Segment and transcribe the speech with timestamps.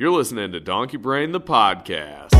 [0.00, 2.30] You're listening to Donkey Brained, the podcast.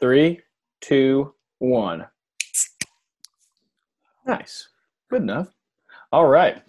[0.00, 0.40] Three,
[0.80, 2.08] two, one.
[4.26, 4.68] Nice.
[5.08, 5.46] Good enough.
[6.10, 6.60] All right.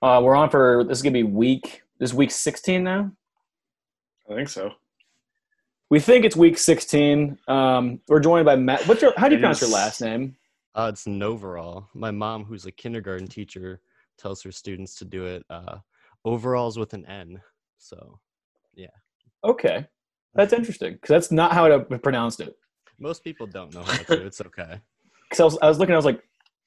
[0.00, 1.82] Uh, we're on for this is gonna be week.
[1.98, 3.10] This is week sixteen now.
[4.30, 4.74] I think so.
[5.92, 7.36] We think it's week sixteen.
[7.48, 8.88] Um, we're joined by Matt.
[8.88, 9.12] What's your?
[9.18, 10.34] How do you It pronounce your last name?
[10.74, 11.84] Uh, it's Noverall.
[11.92, 13.82] My mom, who's a kindergarten teacher,
[14.16, 15.80] tells her students to do it uh,
[16.24, 17.42] overalls with an N.
[17.76, 18.18] So
[18.74, 18.86] yeah.
[19.44, 19.86] Okay,
[20.34, 22.56] that's interesting because that's not how I pronounced it.
[22.98, 24.24] most people don't know how to.
[24.24, 24.80] It's okay.
[25.28, 26.22] Because I was, I was looking, I was like,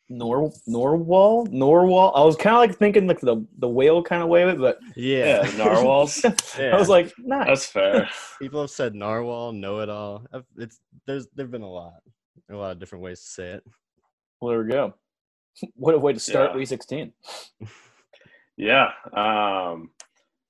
[0.07, 2.11] Nor Norwal, Norwal.
[2.15, 4.59] I was kind of like thinking like the the whale kind of way of it,
[4.59, 6.23] but Yeah, Yeah, narwhals.
[6.59, 7.47] I was like, nice.
[7.47, 8.09] That's fair.
[8.39, 10.25] people have said narwhal, know it all.
[10.57, 11.93] It's there's there've been a lot,
[12.51, 13.63] a lot of different ways to say it.
[14.39, 14.93] well, there we go.
[15.75, 16.57] What a way to start Yeah.
[16.57, 17.11] week sixteen.
[18.57, 18.89] Yeah.
[19.13, 19.89] Um,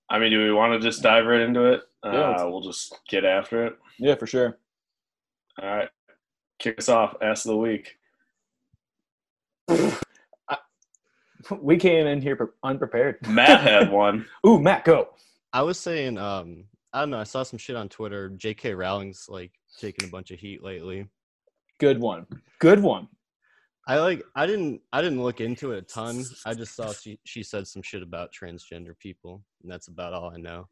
[0.10, 1.82] I mean, do we want to just dive right into it?
[2.04, 3.78] Yeah, Uh, we'll just get after it.
[4.00, 4.58] Yeah, for sure.
[5.62, 5.90] All right.
[6.60, 7.16] Kick us off.
[7.22, 7.96] Ass of the week.
[11.60, 13.18] We came in here unprepared.
[13.28, 14.26] Matt had one.
[14.48, 15.10] Ooh, Matt, go.
[15.54, 17.20] I was saying, um, I don't know.
[17.20, 18.30] I saw some shit on Twitter.
[18.30, 18.74] J.K.
[18.74, 21.08] Rowling's like taking a bunch of heat lately.
[21.80, 22.26] Good one.
[22.60, 23.08] Good one.
[23.88, 24.24] I like.
[24.36, 24.82] I didn't.
[24.92, 26.24] I didn't look into it a ton.
[26.46, 30.32] I just saw she she said some shit about transgender people, and that's about all
[30.34, 30.68] I know.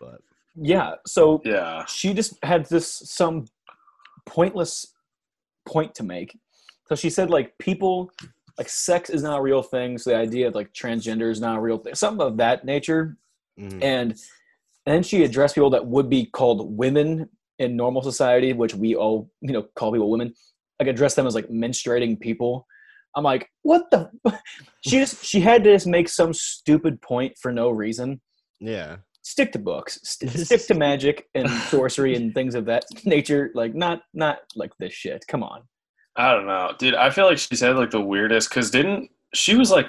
[0.00, 0.20] But
[0.54, 0.94] Yeah.
[1.06, 1.84] So Yeah.
[1.84, 3.44] she just had this some
[4.24, 4.94] pointless
[5.66, 6.38] point to make.
[6.88, 8.10] So she said like people
[8.58, 9.98] like sex is not a real thing.
[9.98, 11.94] So the idea of like transgender is not a real thing.
[11.94, 13.16] Something of that nature.
[13.58, 13.82] mhm.
[13.82, 14.12] And
[14.86, 18.94] and then she addressed people that would be called women in normal society, which we
[18.94, 20.32] all you know call people women.
[20.78, 22.66] Like address them as like menstruating people.
[23.14, 24.10] I'm like, what the?
[24.82, 28.20] she just she had to just make some stupid point for no reason.
[28.60, 29.98] yeah, Stick to books.
[30.04, 33.50] St- stick to magic and sorcery and things of that nature.
[33.54, 35.24] Like not not like this shit.
[35.26, 35.62] Come on.
[36.16, 36.94] I don't know, dude.
[36.94, 39.86] I feel like she's had like the weirdest because didn't she was like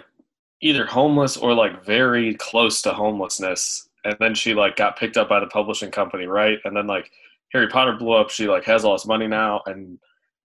[0.62, 5.30] either homeless or like very close to homelessness, and then she like got picked up
[5.30, 6.60] by the publishing company, right?
[6.66, 7.12] And then like
[7.54, 8.30] Harry Potter blew up.
[8.30, 10.00] She like has all this money now, and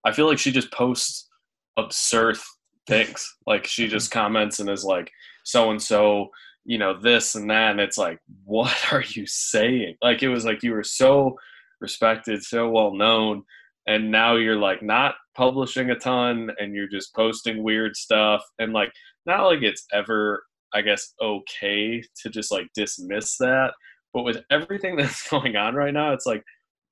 [0.04, 1.28] I feel like she just posts
[1.76, 2.38] absurd
[2.86, 3.36] things.
[3.46, 5.10] like she just comments and is like
[5.44, 6.30] so and so,
[6.64, 9.96] you know, this and that, and it's like, what are you saying?
[10.00, 11.38] Like it was like you were so
[11.80, 13.44] respected, so well known
[13.86, 18.72] and now you're like not publishing a ton and you're just posting weird stuff and
[18.72, 18.92] like
[19.26, 20.42] not like it's ever
[20.74, 23.72] i guess okay to just like dismiss that
[24.12, 26.42] but with everything that's going on right now it's like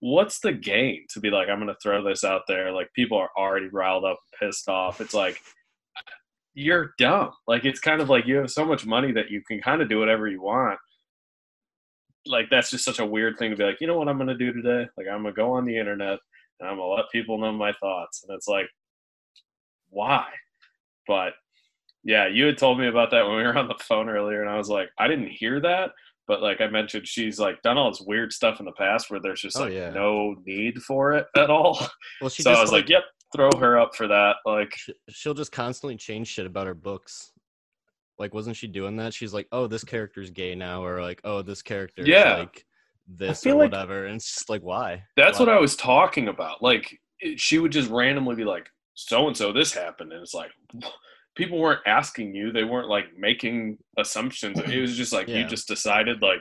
[0.01, 3.31] what's the gain to be like i'm gonna throw this out there like people are
[3.37, 5.39] already riled up pissed off it's like
[6.55, 9.61] you're dumb like it's kind of like you have so much money that you can
[9.61, 10.79] kind of do whatever you want.
[12.27, 14.37] Like that's just such a weird thing to be like you know what i'm gonna
[14.37, 14.89] do today?
[14.97, 16.19] Like i'm gonna go on the internet
[16.69, 18.25] I'm gonna let people know my thoughts.
[18.27, 18.67] And it's like,
[19.89, 20.27] why?
[21.07, 21.33] But
[22.05, 24.51] yeah, you had told me about that when we were on the phone earlier, and
[24.51, 25.91] I was like, I didn't hear that.
[26.29, 29.21] But like I mentioned, she's like done all this weird stuff in the past where
[29.21, 29.91] there's just Oh, like yeah.
[29.91, 31.79] no need for it at all.
[32.21, 33.03] well, she so just I was like, yep,
[33.35, 34.37] throw her up for that.
[34.47, 34.73] Like,
[35.09, 37.33] she'll just constantly change shit about her books.
[38.19, 39.13] Like, wasn't she doing that?
[39.13, 42.37] She's like, oh, this character's gay now, or like, oh, this character Yeah.
[42.37, 42.65] like
[43.17, 44.07] this feel or like- whatever.
[44.07, 45.03] And it's just like, why?
[45.17, 45.47] that's Why?
[45.47, 46.63] what I was talking about.
[46.63, 50.13] Like, it, she would just randomly be like, so and so, this happened.
[50.13, 50.51] And it's like,
[51.37, 52.53] people weren't asking you.
[52.53, 54.59] They weren't like making assumptions.
[54.61, 56.41] It was just like, you just decided, like,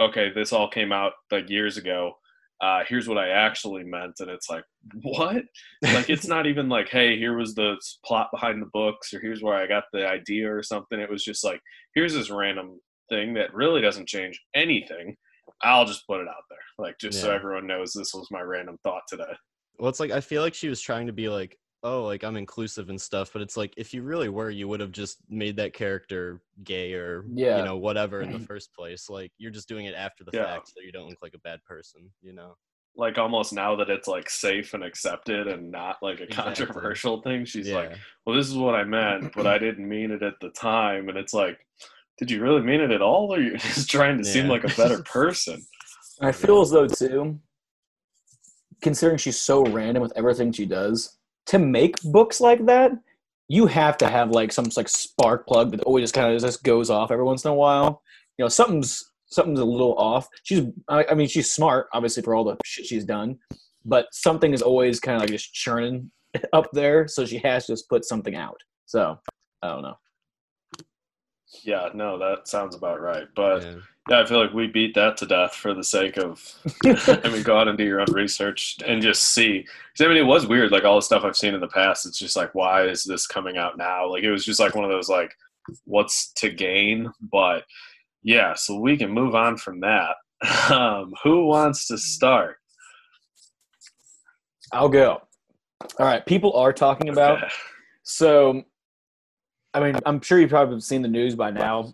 [0.00, 2.14] okay, this all came out like years ago.
[2.60, 4.14] Uh, here's what I actually meant.
[4.20, 4.64] And it's like,
[5.02, 5.42] what?
[5.82, 9.42] Like, it's not even like, hey, here was the plot behind the books, or here's
[9.42, 10.98] where I got the idea or something.
[10.98, 11.60] It was just like,
[11.94, 15.16] here's this random thing that really doesn't change anything.
[15.64, 18.78] I'll just put it out there, like just so everyone knows this was my random
[18.82, 19.32] thought today.
[19.78, 22.36] Well, it's like I feel like she was trying to be like, oh, like I'm
[22.36, 25.56] inclusive and stuff, but it's like if you really were, you would have just made
[25.56, 27.58] that character gay or Yeah.
[27.58, 29.10] you know whatever in the first place.
[29.10, 30.44] Like you're just doing it after the Yeah.
[30.44, 32.56] fact, so you don't look like a bad person, you know?
[32.96, 36.54] Like almost now that it's like safe and accepted and not like a Exactly.
[36.66, 37.74] controversial thing, she's yeah.
[37.74, 37.92] like,
[38.24, 41.18] "Well, this is what I meant, but I didn't mean it at the time." And
[41.18, 41.58] it's like,
[42.18, 44.76] did you really mean it at all, or you're just trying to seem like a
[44.76, 45.64] better person?
[46.20, 47.40] I feel as though too,
[48.80, 52.92] considering she's so random with everything she does, to make books like that,
[53.48, 56.62] you have to have like some like spark plug that always just kind of just
[56.62, 58.02] goes off every once in a while.
[58.38, 60.28] You know, something's something's a little off.
[60.44, 63.38] She's, I, I mean, she's smart, obviously, for all the shit she's done,
[63.84, 66.10] but something is always kind of like just churning
[66.52, 68.60] up there, so she has to just put something out.
[68.86, 69.18] So
[69.62, 69.96] I don't know.
[71.62, 73.26] Yeah, no, that sounds about right.
[73.34, 73.74] But Yeah.
[74.10, 76.42] yeah, I feel like we beat that to death for the sake of.
[76.84, 79.62] I mean, go out and do your own research and just see.
[79.62, 80.72] 'Cause, I mean, it was weird.
[80.72, 83.26] Like all the stuff I've seen in the past, it's just like, why is this
[83.26, 84.06] coming out now?
[84.10, 85.32] Like it was just like one of those like,
[85.84, 87.10] what's to gain?
[87.20, 87.64] But
[88.22, 90.16] yeah, so we can move on from that.
[90.70, 92.56] Um, who wants to start?
[94.72, 95.22] I'll go.
[95.98, 97.38] All right, people are talking about.
[97.38, 97.52] Okay.
[98.02, 98.62] So,
[99.74, 101.92] I mean, I'm sure you've probably seen the news by now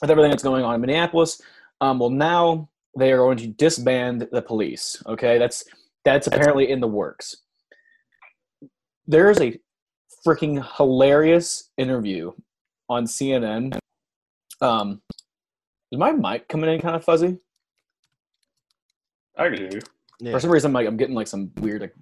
[0.00, 1.42] with everything that's going on in Minneapolis.
[1.80, 5.02] Um, well, now they are going to disband the police.
[5.06, 5.64] Okay, that's
[6.04, 7.36] that's apparently in the works.
[9.06, 9.58] There's a
[10.26, 12.32] freaking hilarious interview
[12.88, 13.78] on CNN.
[14.60, 15.02] Um,
[15.90, 17.38] is my mic coming in kind of fuzzy?
[19.36, 19.80] I can hear you.
[20.20, 20.32] Yeah.
[20.32, 21.94] For some reason, I'm like I'm getting like some weird like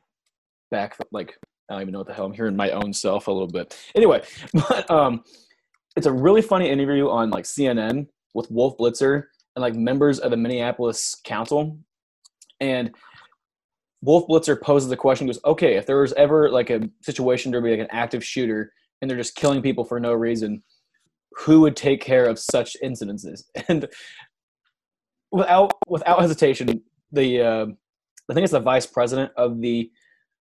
[0.71, 3.33] back like I don't even know what the hell I'm hearing my own self a
[3.33, 3.77] little bit.
[3.95, 4.23] Anyway,
[4.55, 5.23] but um,
[5.97, 9.25] it's a really funny interview on like CNN with Wolf Blitzer
[9.55, 11.79] and like members of the Minneapolis Council,
[12.61, 12.95] and
[14.03, 17.61] Wolf Blitzer poses the question: Goes, okay, if there was ever like a situation to
[17.61, 20.63] be like an active shooter and they're just killing people for no reason,
[21.33, 23.43] who would take care of such incidences?
[23.69, 23.87] And
[25.31, 26.83] without without hesitation,
[27.13, 27.67] the uh,
[28.31, 29.91] I think it's the vice president of the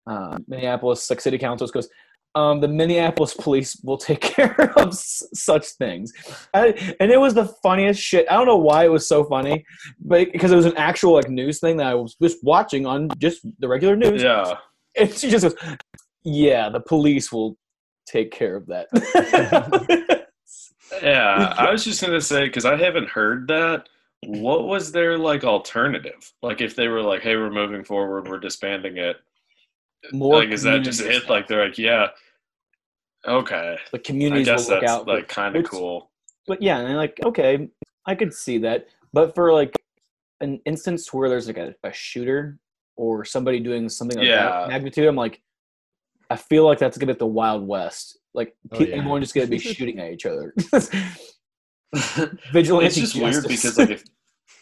[0.08, 1.90] uh, Minneapolis like, City Council goes,
[2.36, 6.14] um, the Minneapolis police will take care of s- such things.
[6.54, 8.28] I, and it was the funniest shit.
[8.30, 9.66] I don't know why it was so funny,
[10.00, 13.10] but because it was an actual like news thing that I was just watching on
[13.18, 14.22] just the regular news.
[14.22, 14.56] Yeah.
[14.98, 15.56] And she just goes,
[16.24, 17.58] yeah, the police will
[18.08, 20.20] take care of that.
[21.02, 23.90] Yeah, I was just gonna say because I haven't heard that.
[24.26, 26.34] What was their like alternative?
[26.42, 29.18] Like if they were like, "Hey, we're moving forward, we're disbanding it."
[30.12, 31.30] More like, is that just communities- it?
[31.30, 32.08] Like they're like, "Yeah,
[33.28, 35.08] okay." the I communities guess will look that's out.
[35.08, 36.12] like kind of cool.
[36.48, 37.70] but yeah, and I'm like, okay,
[38.06, 38.88] I could see that.
[39.14, 39.74] But for like
[40.42, 42.60] an instance where there's like a, a shooter
[42.96, 44.46] or somebody doing something like Yeah.
[44.46, 45.42] that magnitude, I'm like,
[46.30, 48.20] I feel like that's gonna be the Wild West.
[48.34, 48.96] Like Oh, pe- yeah.
[48.98, 50.54] everyone just gonna be shooting at each other.
[52.54, 53.50] Vigilante it's just weird justice.
[53.64, 54.04] because like if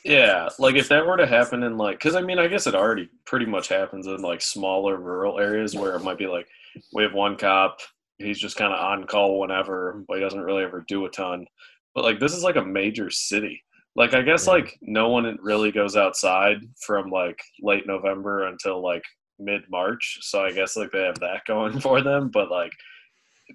[0.08, 2.76] yeah like if that were to happen in like because i mean i guess it
[2.76, 6.48] already pretty much happens in like smaller rural areas where it might be like
[6.94, 7.80] we have one cop
[8.18, 11.46] he's just kind of on call whenever but he doesn't really ever do a ton.
[11.94, 13.62] But like this is like a major city.
[13.96, 14.54] Like i guess Yeah.
[14.54, 19.04] like no one really goes outside from like late november until like
[19.40, 22.72] mid march so i guess like they have that going for them but like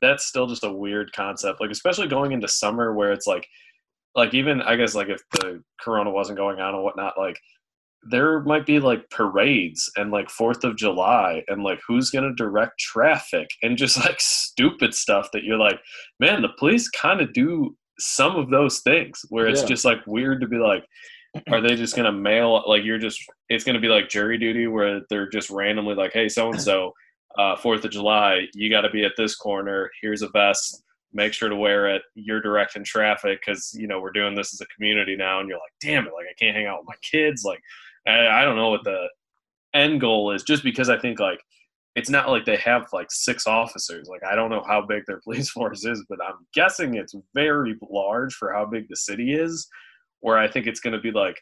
[0.00, 1.60] that's still just a weird concept.
[1.60, 3.46] Like especially going into summer where it's like
[4.14, 7.38] like even I guess like if the corona wasn't going on and whatnot, like
[8.10, 12.78] there might be like parades and like Fourth of July and like who's gonna direct
[12.78, 15.78] traffic and just like stupid stuff that you're like,
[16.20, 19.68] man, the police kind of do some of those things where it's Yeah.
[19.68, 20.84] just like weird to be like,
[21.50, 25.00] are they just gonna mail like you're just it's gonna be like jury duty where
[25.08, 26.92] they're just randomly like, hey, so and so,
[27.62, 29.90] Fourth of July, you got to be at this corner.
[30.02, 30.82] Here's a vest
[31.12, 32.02] make sure to wear it.
[32.14, 35.58] You're directing traffic because you know we're doing this as a community now, and you're
[35.58, 37.44] like, damn it, like I can't hang out with my kids.
[37.44, 37.60] Like
[38.06, 39.08] I, I don't know what the
[39.74, 41.40] end goal is, just because I think like
[41.94, 44.08] it's not like they have like six officers.
[44.08, 47.76] Like I don't know how big their police force is, but I'm guessing it's very
[47.90, 49.68] large for how big the city is.
[50.20, 51.36] Where I think it's going to be like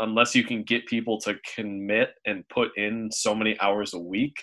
[0.00, 4.34] unless you can get people to commit and put in so many hours a week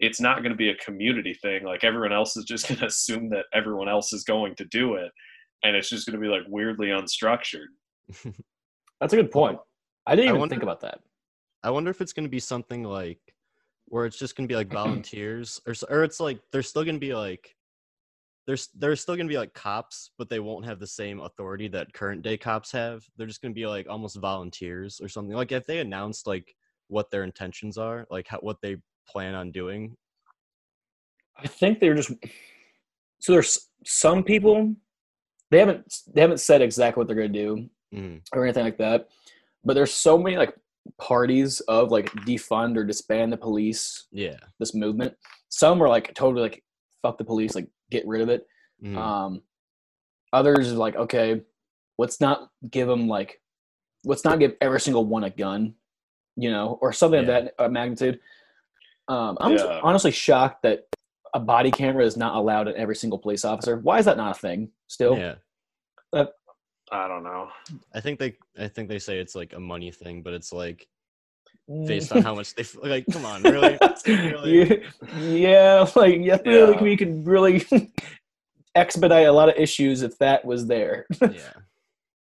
[0.00, 1.64] it's not going to be a community thing.
[1.64, 4.94] Like everyone else is just going to assume that everyone else is going to do
[4.94, 5.10] it,
[5.62, 7.66] and it's just going to be like weirdly unstructured.
[9.00, 9.58] That's a good point.
[10.06, 11.00] I didn't I even wonder- think about that.
[11.62, 13.20] I wonder if it's going to be something like
[13.86, 16.96] where it's just going to be like volunteers or or it's like there's still going
[16.96, 17.54] to be like
[18.46, 21.68] there's there's still going to be like cops but they won't have the same authority
[21.68, 23.02] that current day cops have.
[23.16, 25.34] They're just going to be like almost volunteers or something.
[25.34, 26.54] Like if they announced like
[26.88, 28.76] what their intentions are, like how, what they
[29.08, 29.96] plan on doing.
[31.36, 32.12] I think they're just
[33.20, 34.74] so there's some people
[35.50, 39.08] they haven't they haven't said exactly what they're gonna do Mm, or anything like that.
[39.64, 40.52] But there's so many like
[41.00, 44.36] parties of like defund or disband the police, yeah.
[44.58, 45.14] this movement.
[45.48, 46.64] Some are like totally like
[47.02, 48.46] fuck the police, like get rid of it.
[48.82, 48.96] mhm.
[48.96, 49.42] Um,
[50.32, 51.40] others are like, okay,
[51.98, 53.40] let's not give them like,
[54.04, 55.74] let's not give every single one a gun,
[56.36, 57.36] you know, or something Yeah.
[57.36, 58.18] of that uh, magnitude.
[59.08, 59.80] Um, I'm Yeah.
[59.82, 60.86] honestly shocked that
[61.34, 63.78] a body camera is not allowed in every single police officer.
[63.78, 65.16] Why is that not a thing still?
[65.18, 65.34] yeah.
[66.92, 67.48] I don't know.
[67.94, 70.86] I think they I think they say it's like a money thing, but it's like
[71.86, 73.06] based on how much they f- like.
[73.10, 73.78] Come on, really?
[74.06, 74.82] Really?
[75.16, 76.82] yeah, yeah, like yeah, really, Yeah.
[76.82, 77.64] we could really
[78.74, 81.06] expedite a lot of issues if that was there.
[81.22, 81.52] Yeah.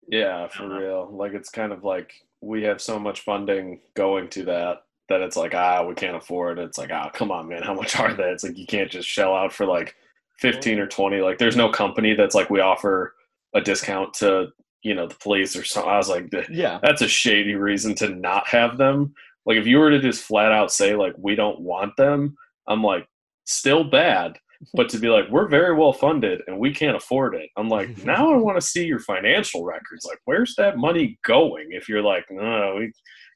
[0.08, 1.08] Yeah, for real.
[1.10, 5.36] Like it's kind of like we have so much funding going to that that it's
[5.36, 6.64] like ah we can't afford it.
[6.64, 8.30] It's like ah come on man, how much are they?
[8.30, 9.94] It's like you can't just shell out for like
[10.38, 11.20] fifteen or twenty.
[11.20, 13.14] Like there's no company that's like we offer
[13.54, 14.48] a discount to
[14.82, 15.92] you know the police or something.
[15.92, 19.12] I was like yeah, that's a shady reason to not have them.
[19.44, 22.36] Like if you were to just flat out say like we don't want them,
[22.66, 23.06] I'm like
[23.44, 24.38] still bad.
[24.74, 27.98] But to be like we're very well funded and we can't afford it, I'm like
[28.04, 30.06] now I want to see your financial records.
[30.06, 31.68] Like where's that money going?
[31.72, 32.92] If you're like no, we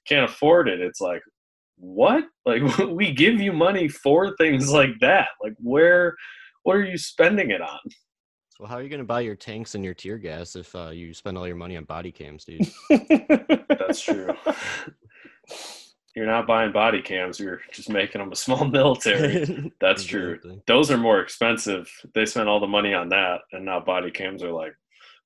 [0.07, 1.23] can't afford it, it's like
[1.77, 2.25] what?
[2.47, 5.29] Like we give you money for things like that.
[5.43, 6.17] Like where?
[6.63, 7.79] What are you spending it on?
[8.59, 11.13] Well, how are you gonna buy your tanks and your tear gas if uh, you
[11.13, 12.71] spend all your money on body cams, dude?
[13.69, 14.35] That's true.
[16.17, 17.41] You're not buying body cams.
[17.41, 19.73] You're just making them a small military.
[19.81, 20.35] That's true.
[20.35, 20.63] Exactly.
[20.69, 21.91] those are more expensive.
[22.15, 24.75] They spent all the money on that, and now body cams are like,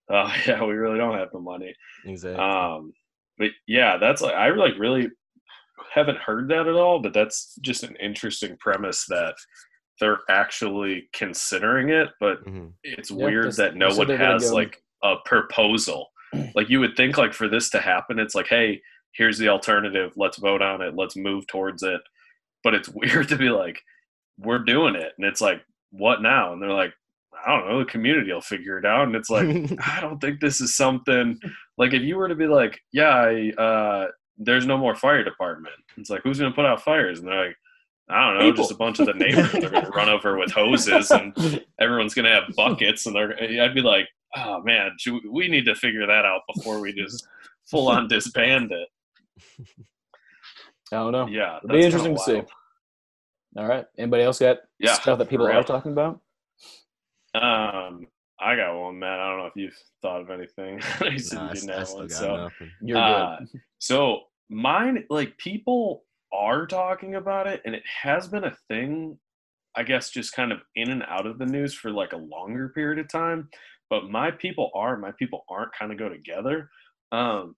[0.08, 1.74] oh yeah, we really don't have the money.
[2.06, 2.42] Exactly.
[2.42, 2.94] Um,
[3.36, 5.08] but yeah, that's like I like really
[5.92, 7.00] haven't heard that at all.
[7.00, 9.34] But that's just an interesting premise that
[10.00, 12.08] they're actually considering it.
[12.20, 12.72] But Mhm.
[12.84, 16.10] it's Yeah, weird that no one has go- like a proposal.
[16.54, 18.80] like you would think like for this to happen, it's like, hey,
[19.12, 20.12] here's the alternative.
[20.16, 20.94] Let's vote on it.
[20.94, 22.00] Let's move towards it.
[22.62, 22.88] But it's
[23.24, 23.80] weird to be like,
[24.38, 26.52] we're doing it, and it's like, what now?
[26.52, 26.92] And they're like,
[27.46, 27.78] I don't know.
[27.80, 29.06] The community will figure it out.
[29.06, 29.46] And it's like,
[29.86, 31.40] I don't think this is something
[31.76, 34.06] like if you were to be like, yeah, I, uh,
[34.38, 35.74] there's no more fire department.
[35.96, 37.18] It's like, who's going to put out fires?
[37.18, 37.56] And they're like,
[38.10, 40.50] I don't know, just a bunch of the neighbors are going to run over with
[40.50, 41.34] hoses and
[41.80, 43.04] everyone's going to have buckets.
[43.06, 46.80] And they're, I'd be like, oh man, we, we need to figure that out before
[46.80, 47.26] we just
[47.66, 48.88] full on disband it.
[50.90, 51.26] I don't know.
[51.26, 51.58] Yeah.
[51.58, 52.42] It'll be interesting to see.
[53.56, 53.84] All right.
[53.98, 56.20] Anybody else got Yeah, stuff that people for are talking about?
[57.34, 58.06] Um,
[58.40, 59.18] I got one, man.
[59.20, 60.80] I don't know if you've thought of anything.
[61.10, 62.36] you said Nah, you I, didn't I have still one, got so.
[62.36, 62.70] nothing.
[62.82, 63.60] You're Uh, good.
[63.78, 69.18] So mine, like people are talking about it, and it has been a thing.
[69.76, 72.70] I guess just kind of in and out of the news for like a longer
[72.70, 73.48] period of time.
[73.90, 76.68] But my people are, my people aren't, kind of go together.
[77.12, 77.54] Um,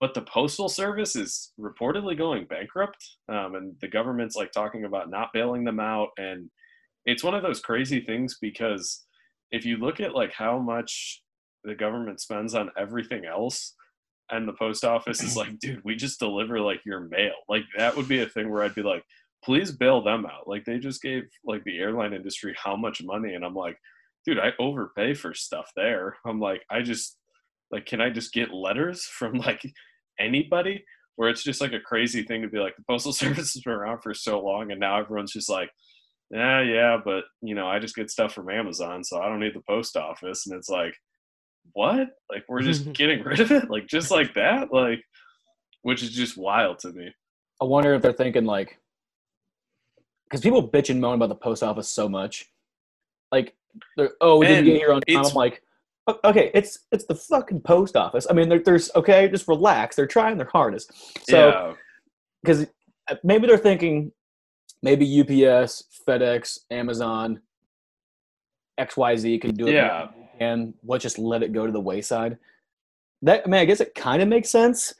[0.00, 5.10] but the postal service is reportedly going bankrupt, um, and the government's like talking about
[5.10, 6.08] not bailing them out.
[6.16, 6.50] And
[7.04, 9.04] it's one of those crazy things because
[9.50, 11.22] if you look at like how much
[11.64, 13.74] the government spends on everything else,
[14.30, 17.34] and the post office is like, dude, we just deliver like your mail.
[17.48, 19.02] Like that would be a thing where I'd be like,
[19.44, 20.48] please bail them out.
[20.48, 23.78] Like they just gave like the airline industry how much money, and I'm like,
[24.24, 26.16] dude, I overpay for stuff there.
[26.26, 27.16] I'm like, I just
[27.70, 29.62] like, can I just get letters from like
[30.18, 30.84] anybody?
[31.16, 33.72] Where it's just like a crazy thing to be like, the postal service has been
[33.72, 35.70] around for so long, and now everyone's just like,
[36.30, 39.54] yeah, yeah, but you know, I just get stuff from Amazon, so I don't need
[39.54, 40.94] the post office, and it's like
[41.72, 42.08] what?
[42.30, 45.00] Like we're just getting rid of it, like just like that, like
[45.82, 47.12] which is just wild to me.
[47.60, 48.78] I wonder if they're thinking like,
[50.24, 52.46] because people bitch and moan about the post office so much.
[53.32, 53.54] Like,
[53.96, 55.24] they're, oh, we didn't get here on time.
[55.24, 55.62] I'm like,
[56.24, 58.26] okay, it's it's the fucking post office.
[58.28, 59.96] I mean, there, there's okay, just relax.
[59.96, 60.92] They're trying their hardest.
[61.28, 61.74] So yeah,
[62.42, 62.66] because
[63.10, 64.12] uh, maybe they're thinking
[64.82, 67.40] maybe UPS, FedEx, Amazon,
[68.78, 69.74] XYZ can do it.
[69.74, 70.08] Yeah.
[70.40, 72.38] And let's just let it go to the wayside.
[73.22, 74.94] That I mean, I guess it kind of makes sense,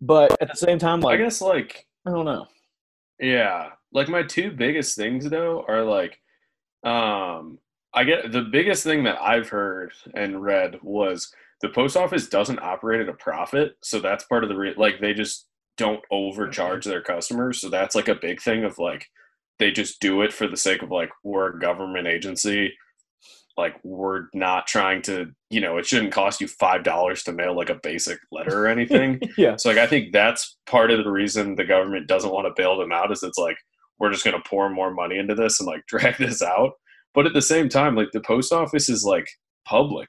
[0.00, 2.46] but at the same time, like I guess like I don't know.
[3.20, 6.18] yeah, like my two biggest things though are like,
[6.84, 7.58] um,
[7.92, 12.62] I get the biggest thing that I've heard and read was the post office doesn't
[12.62, 15.46] operate at a profit, so that's part of the re- like they just
[15.76, 19.06] don't overcharge their customers, so that's like a big thing of like
[19.58, 22.72] they just do it for the sake of like we're a government agency
[23.56, 27.56] like we're not trying to you know it shouldn't cost you five dollars to mail
[27.56, 29.56] like a basic letter or anything yeah.
[29.56, 32.78] so like i think that's part of the reason the government doesn't want to bail
[32.78, 33.56] them out is it's like
[33.98, 36.72] we're just going to pour more money into this and like drag this out
[37.14, 39.26] but at the same time like the post office is like
[39.66, 40.08] public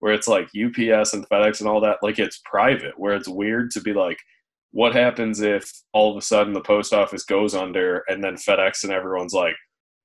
[0.00, 3.70] where it's like ups and fedex and all that like it's private where it's weird
[3.70, 4.18] to be like
[4.72, 8.84] what happens if all of a sudden the post office goes under and then fedex
[8.84, 9.54] and everyone's like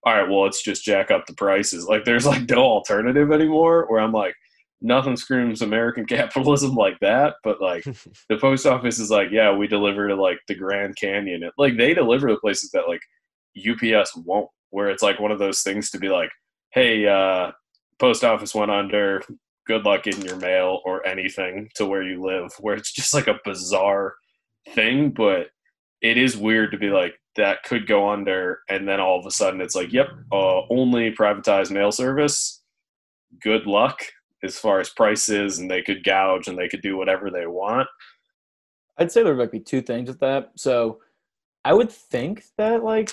[0.04, 1.86] all right, well, let's just jack up the prices.
[1.86, 3.86] Like, there's like no alternative anymore.
[3.88, 4.36] Where I'm like,
[4.82, 7.36] nothing screams American capitalism like that.
[7.44, 7.84] But like,
[8.30, 11.44] the post office is like, yeah, we deliver to like the Grand Canyon.
[11.44, 13.01] It, like, they deliver to places that like
[13.58, 14.50] UPS won't.
[14.70, 16.30] Where it's like one of those things to be like,
[16.72, 17.51] hey, uh,
[18.00, 19.24] post office went under.
[19.66, 22.51] Good luck getting your mail or anything to where you live.
[22.60, 24.16] Where it's just like a bizarre
[24.74, 25.48] thing, but
[26.01, 29.32] it is weird to be like that could go under, and then all of a
[29.32, 32.62] sudden it's like, yep, uh, only privatized mail service.
[33.41, 34.01] Good luck
[34.44, 37.88] as far as prices, and they could gouge and they could do whatever they want.
[38.98, 40.51] I'd say there might be two things with that.
[40.56, 41.00] So
[41.63, 43.12] I would think that like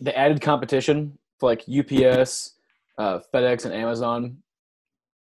[0.00, 2.54] the added competition for like UPS,
[2.98, 4.38] uh, FedEx, and Amazon.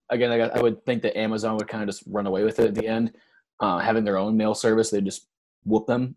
[0.09, 2.67] Again, I, I would think that Amazon would kind of just run away with it
[2.67, 3.13] at the end,
[3.59, 4.89] uh, having their own mail service.
[4.89, 5.27] They'd just
[5.65, 6.15] whoop them.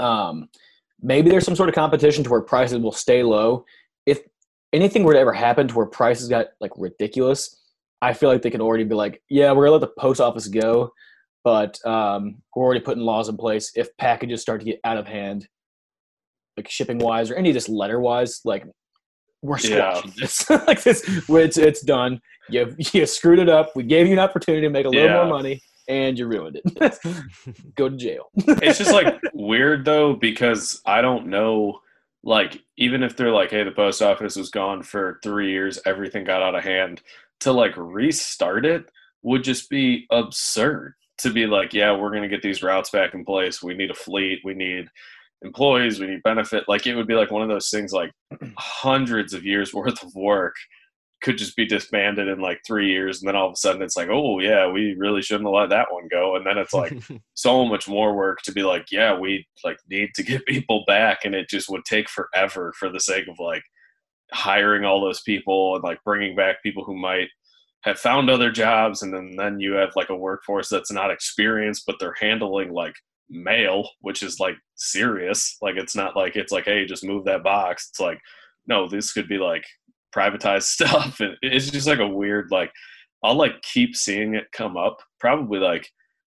[0.00, 0.48] Um,
[1.00, 3.64] maybe there's some sort of competition to where prices will stay low.
[4.06, 4.20] If
[4.72, 7.54] anything were to ever happen to where prices got like ridiculous,
[8.02, 10.46] I feel like they could already be like, yeah, we're gonna let the post office
[10.48, 10.92] go,
[11.44, 13.72] but um, we're already putting laws in place.
[13.74, 15.48] If packages start to get out of hand,
[16.56, 18.64] like shipping wise or any just letter wise, like
[19.42, 20.00] we're Yeah.
[20.16, 20.48] this.
[20.66, 22.20] like this, it's it's done.
[22.50, 23.70] You you screwed it up.
[23.76, 25.14] We gave you an opportunity to make a little Yeah.
[25.24, 26.98] more money, and you ruined it.
[27.74, 28.30] Go to jail.
[28.36, 31.80] it's just like weird though because I don't know.
[32.22, 36.24] Like even if they're like, hey, the post office was gone for three years, everything
[36.24, 37.02] got out of hand.
[37.40, 38.86] To like restart it
[39.22, 40.94] would just be absurd.
[41.18, 43.62] To be like, yeah, we're gonna get these routes back in place.
[43.62, 44.40] We need a fleet.
[44.44, 44.88] We need
[45.42, 46.00] employees.
[46.00, 46.64] We need benefit.
[46.68, 48.12] Like it would be like one of those things like
[48.58, 50.54] hundreds of years worth of work
[51.20, 53.96] could just be disbanded in like three years, and then all of a sudden it's
[53.96, 56.36] like, oh yeah, we really shouldn't have let that one go.
[56.36, 56.92] And then it's like
[57.34, 61.24] so much more work to be like, yeah, we like need to get people back,
[61.24, 63.62] and it just would take forever for the sake of like
[64.32, 67.28] hiring all those people and like bringing back people who might
[67.82, 71.84] have found other jobs, and then then you have like a workforce that's not experienced,
[71.86, 72.94] but they're handling like
[73.30, 75.56] mail, which is like serious.
[75.60, 77.88] Like it's not like it's like, hey, just move that box.
[77.90, 78.20] It's like,
[78.66, 79.64] no, this could be like
[80.18, 82.72] privatized stuff, and it's just like a weird like.
[83.24, 85.90] I'll like keep seeing it come up, probably like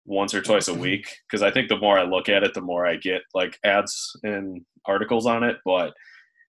[0.07, 0.81] once or twice a mm-hmm.
[0.81, 3.59] week because I think the more I look at it, the more I get like
[3.65, 5.59] ads and articles on it.
[5.65, 5.93] But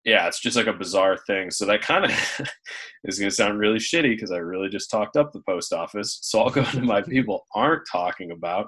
[0.05, 1.51] yeah, it's just like a bizarre thing.
[1.51, 2.11] So that kind of
[3.05, 6.19] is going to sound really shitty because I really just talked up the post office.
[6.21, 8.67] So I'll go into my people aren't talking about.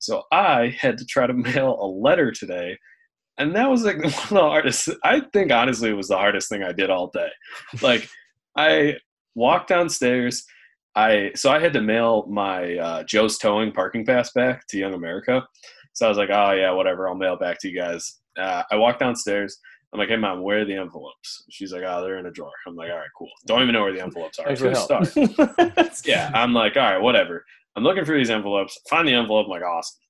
[0.00, 2.78] So I had to try to mail a letter today.
[3.38, 4.88] And that was like one of the hardest.
[5.02, 7.28] I think honestly, it was the hardest thing I did all day.
[7.82, 8.08] Like,
[8.56, 8.96] I
[9.34, 10.44] walked downstairs.
[10.96, 14.94] I so I had to mail my uh, Joe's Towing parking pass back to Young
[14.94, 15.42] America.
[15.92, 18.20] So I was like, oh yeah, whatever, I'll mail it back to you guys.
[18.38, 19.58] Uh, I walked downstairs.
[19.92, 21.44] I'm like, hey mom, where are the envelopes?
[21.50, 22.50] She's like, oh, they're in a drawer.
[22.66, 23.30] I'm like, all right, cool.
[23.46, 24.54] Don't even know where the envelopes are.
[24.54, 25.08] Good start.
[26.04, 27.44] Yeah, I'm like, all right, whatever.
[27.76, 28.78] I'm looking for these envelopes.
[28.88, 29.46] Find the envelope.
[29.46, 30.00] I'm like, awesome.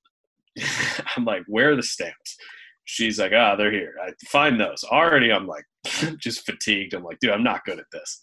[1.16, 2.36] I'm like, where are the stamps?
[2.84, 3.94] She's like, ah, they're here.
[4.02, 4.84] I find those.
[4.84, 5.64] Already, I'm like,
[6.18, 6.94] just fatigued.
[6.94, 8.20] I'm like, dude, I'm not good at this.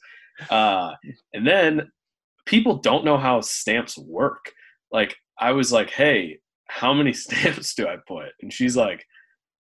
[0.49, 0.93] Uh,
[1.33, 1.91] and then
[2.45, 4.51] people don't know how stamps work.
[4.91, 8.29] Like, I was like, hey, how many stamps do I put?
[8.41, 9.05] And she's like,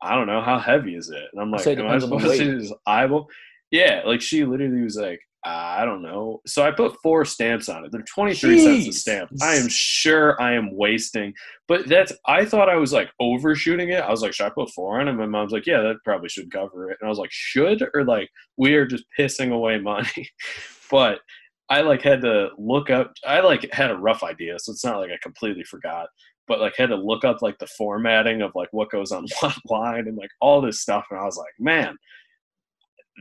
[0.01, 0.41] I don't know.
[0.41, 1.25] How heavy is it?
[1.31, 3.27] And I'm like, am I supposed to eyeball?
[3.69, 6.39] Yeah, like she literally was like, I don't know.
[6.45, 7.91] So I put four stamps on it.
[7.91, 8.93] They're 23 cents a Jeez.
[8.93, 9.31] stamp.
[9.41, 11.33] I am sure I am wasting,
[11.67, 14.03] but that's, I thought I was like overshooting it.
[14.03, 15.11] I was like, should I put four on it?
[15.11, 16.97] And my mom's like, yeah, that probably should cover it.
[17.01, 17.83] And I was like, should?
[17.95, 20.29] Or like, we are just pissing away money.
[20.91, 21.21] but
[21.69, 24.59] I like had to look up, I like had a rough idea.
[24.59, 26.09] So it's not like I completely forgot,
[26.47, 29.55] but like had to look up like the formatting of like what goes on what
[29.65, 31.05] line and like all this stuff.
[31.09, 31.97] And I was like, man,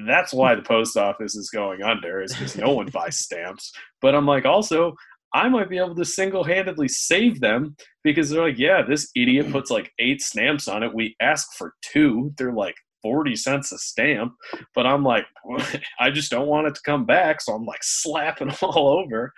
[0.08, 3.72] that's why the post office is going under is because no one buys stamps.
[4.00, 4.94] But I'm like, also,
[5.32, 9.50] I might be able to single handedly save them because they're like, yeah, this idiot
[9.50, 10.94] puts like eight stamps on it.
[10.94, 12.32] We ask for two.
[12.36, 14.32] They're like 40 cents a stamp.
[14.74, 15.24] But I'm like,
[16.00, 17.40] I just don't want it to come back.
[17.40, 19.32] So I'm like slapping them all over.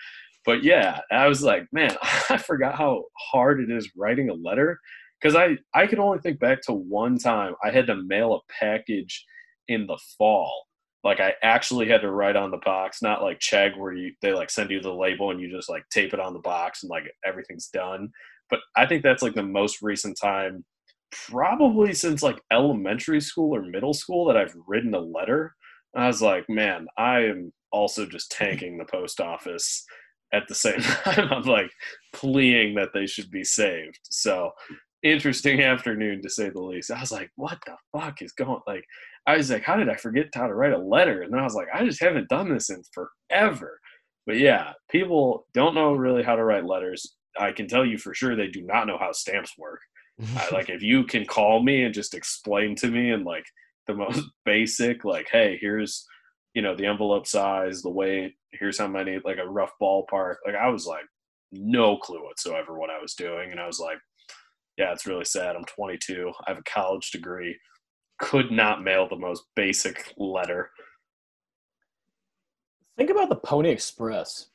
[0.45, 1.97] But yeah, I was like, man,
[2.31, 4.79] I forgot how hard it is writing a letter.
[5.21, 8.53] Because I, I could only think back to one time I had to mail a
[8.61, 9.25] package
[9.69, 10.67] in the fall.
[11.05, 14.33] Like I actually had to write on the box, not like Chegg where you they
[14.33, 16.91] like send you the label and you just like tape it on the box and
[16.91, 18.11] like everything's done.
[18.51, 20.65] But I think that's like the most recent time,
[21.11, 25.55] probably since like elementary school or middle school that I've written a letter.
[25.95, 29.85] I was like, man, I am also just tanking the post office
[30.33, 31.33] at the same time.
[31.33, 31.71] I'm like
[32.13, 33.99] pleading that they should be saved.
[34.05, 34.53] So
[35.03, 36.91] interesting afternoon to say the least.
[36.91, 38.85] I was like, what the fuck is going like
[39.27, 41.23] I was like, how did I forget how to write a letter?
[41.23, 43.79] And then I was like, I just haven't done this in forever.
[44.27, 47.17] But yeah, people don't know really how to write letters.
[47.39, 49.81] I can tell you for sure they do not know how stamps work.
[50.37, 53.45] I, like if you can call me and just explain to me in like
[53.87, 56.07] the most basic, like, hey, here's
[56.55, 60.37] you know the envelope size, the weight, here's how many, like a rough ballpark.
[60.47, 61.05] Like I was like
[61.51, 63.99] no clue whatsoever what I was doing, and I was like,
[64.79, 65.57] yeah, it's really sad.
[65.57, 66.33] I'm 22.
[66.47, 67.57] I have a college degree.
[68.23, 70.71] Could not mail the most basic letter.
[72.97, 74.47] Think about the Pony Express.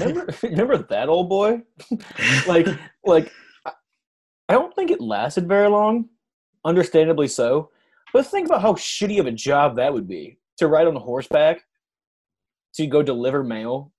[0.00, 1.62] Remember, remember that old boy?
[2.46, 2.66] like,
[3.04, 3.32] like
[3.66, 3.72] I-
[4.52, 6.08] don't think it lasted very long.
[6.64, 7.70] Understandably so,
[8.12, 11.00] but think about how shitty of a job that would be to ride on a
[11.00, 11.62] horseback
[12.74, 13.92] to go deliver mail.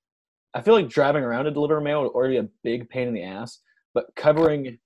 [0.53, 3.13] I feel like driving around to deliver mail would already be a big pain in
[3.13, 3.59] the ass,
[3.93, 4.77] but covering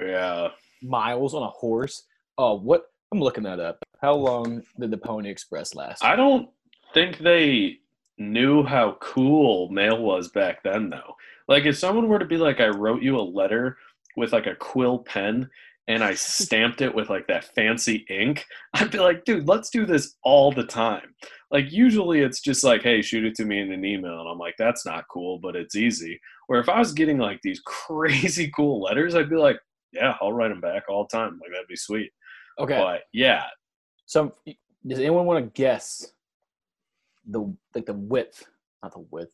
[0.00, 0.48] Yeah.
[0.82, 2.04] miles on a horse.
[2.38, 2.84] Oh, what?
[3.12, 3.84] I'm looking that up.
[4.00, 6.02] How long did the Pony Express last?
[6.02, 6.48] I don't
[6.94, 7.78] think they
[8.16, 11.14] knew how cool mail was back then, though.
[11.46, 13.76] Like, if someone were to be like, I wrote you a letter
[14.16, 15.48] with like a quill pen
[15.88, 19.84] and I stamped it with like that fancy ink, I'd be like, dude, let's do
[19.84, 21.14] this all the time.
[21.50, 24.20] Like, usually it's just like, hey, shoot it to me in an email.
[24.20, 26.18] And I'm like, that's not cool, but it's easy.
[26.46, 29.58] Where if I was getting like these crazy cool letters, I'd be like,
[29.92, 31.38] yeah, I'll write them back all the time.
[31.42, 32.10] Like, that'd be sweet.
[32.58, 33.44] Okay, But yeah,
[34.06, 34.34] So,
[34.86, 36.12] does anyone want to guess
[37.26, 38.44] the like the width?
[38.82, 39.32] Not the width.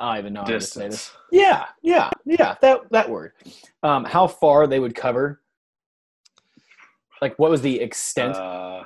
[0.00, 0.90] I don't even know how to say this.
[0.90, 1.16] distance.
[1.32, 2.54] Yeah, yeah, yeah.
[2.60, 3.32] That that word.
[3.82, 5.40] Um, how far they would cover?
[7.20, 8.36] Like, what was the extent?
[8.36, 8.84] Uh,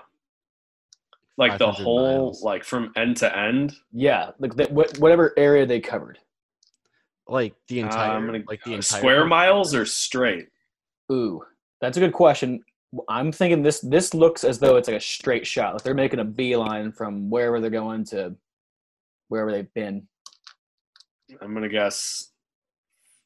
[1.37, 2.42] like the whole, miles.
[2.42, 3.74] like from end to end.
[3.92, 6.18] yeah, like the, wh- whatever area they covered.
[7.28, 10.48] like the Uh, entire, I'm gonna like the uh, entire square miles or straight.
[11.11, 11.42] Ooh,
[11.83, 12.64] that's a good question.
[13.09, 15.75] I'm thinking this this looks as though it's like a straight shot.
[15.75, 18.35] Like they're making a beeline from wherever they're going to
[19.29, 20.07] wherever they've been.
[21.42, 22.31] I'm gonna guess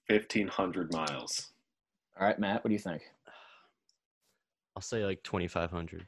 [0.09, 1.53] fifteen hundred miles.
[2.19, 3.03] All right, Matt, what do you think?
[4.75, 6.07] I'll say like 2,500.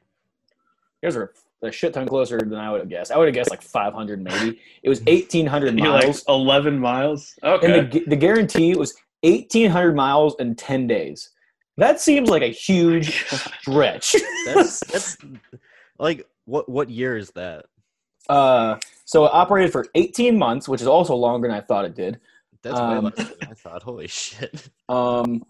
[1.01, 1.33] Yours are
[1.63, 3.11] a shit ton closer than I would have guessed.
[3.11, 4.59] I would have guessed like 500 maybe.
[4.83, 7.35] It was 1,800 You're like miles, eleven miles.
[7.43, 7.79] Okay.
[7.79, 11.31] and the the guarantee was 1,800 miles in 10 days.
[11.79, 13.25] That seems like a huge
[13.61, 14.15] stretch.
[14.45, 15.17] That's that's
[15.97, 17.65] like what what year is that?
[18.27, 21.95] Uh, so it operated for 18 months, which is also longer than I thought it
[21.95, 22.19] did.
[22.61, 23.83] That's Um, way less than I thought.
[23.83, 24.69] Holy shit!
[24.89, 25.45] Um,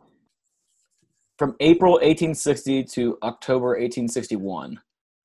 [1.37, 4.79] from April 1860 to October 1861.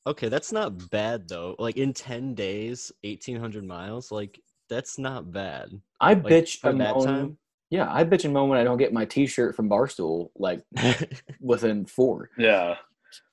[0.07, 1.57] Okay, that's not bad though.
[1.59, 4.13] Like in 10 days, 1,800 miles.
[4.13, 4.41] Like
[4.71, 5.71] that's not bad.
[6.01, 7.39] I Like bitch that time.
[7.71, 10.63] Yeah, I bitch and moan when I don't get my T-shirt from Barstool like
[11.41, 12.31] within four.
[12.39, 12.77] Yeah.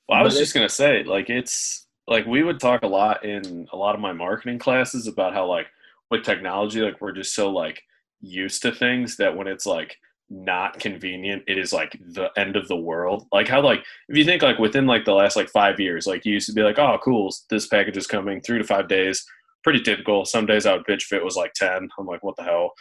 [0.08, 3.24] Well, I was But just gonna say, like, it's like we would talk a lot
[3.24, 5.68] in a lot of my marketing classes about how, like,
[6.10, 7.82] with technology, like, we're just so like
[8.22, 9.98] used to things that when it's like
[10.30, 13.28] not convenient, it is like the end of the world.
[13.32, 16.26] Like how, like, if you think like within like the last like five years, like
[16.26, 19.26] you used to be like, oh, cool, this package is coming three to five days,
[19.64, 20.26] pretty typical.
[20.26, 21.90] Some days I would bitch if it was like ten.
[21.98, 22.72] I'm like, what the hell?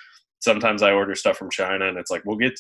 [0.41, 2.59] Sometimes I order stuff from China and it's like, we'll get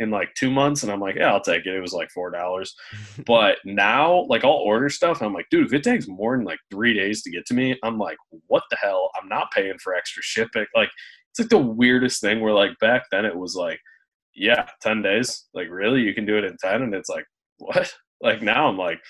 [0.00, 1.74] in like two months, and I'm like, yeah, I'll take it.
[1.74, 2.74] It was like four dollars.
[3.26, 6.46] But now, like, I'll order stuff, and I'm like, dude, if it takes more than
[6.46, 8.16] like three days to get to me, I'm like,
[8.46, 9.10] what the hell?
[9.20, 10.64] I'm not paying for extra shipping.
[10.74, 10.90] Like,
[11.30, 13.78] it's like the weirdest thing where, like, back then it was like,
[14.34, 15.46] yeah, 10 days.
[15.54, 16.00] Like, really?
[16.00, 16.82] You can do it in 10?
[16.82, 17.26] And it's like,
[17.58, 17.92] what?
[18.22, 19.00] Like, now I'm like,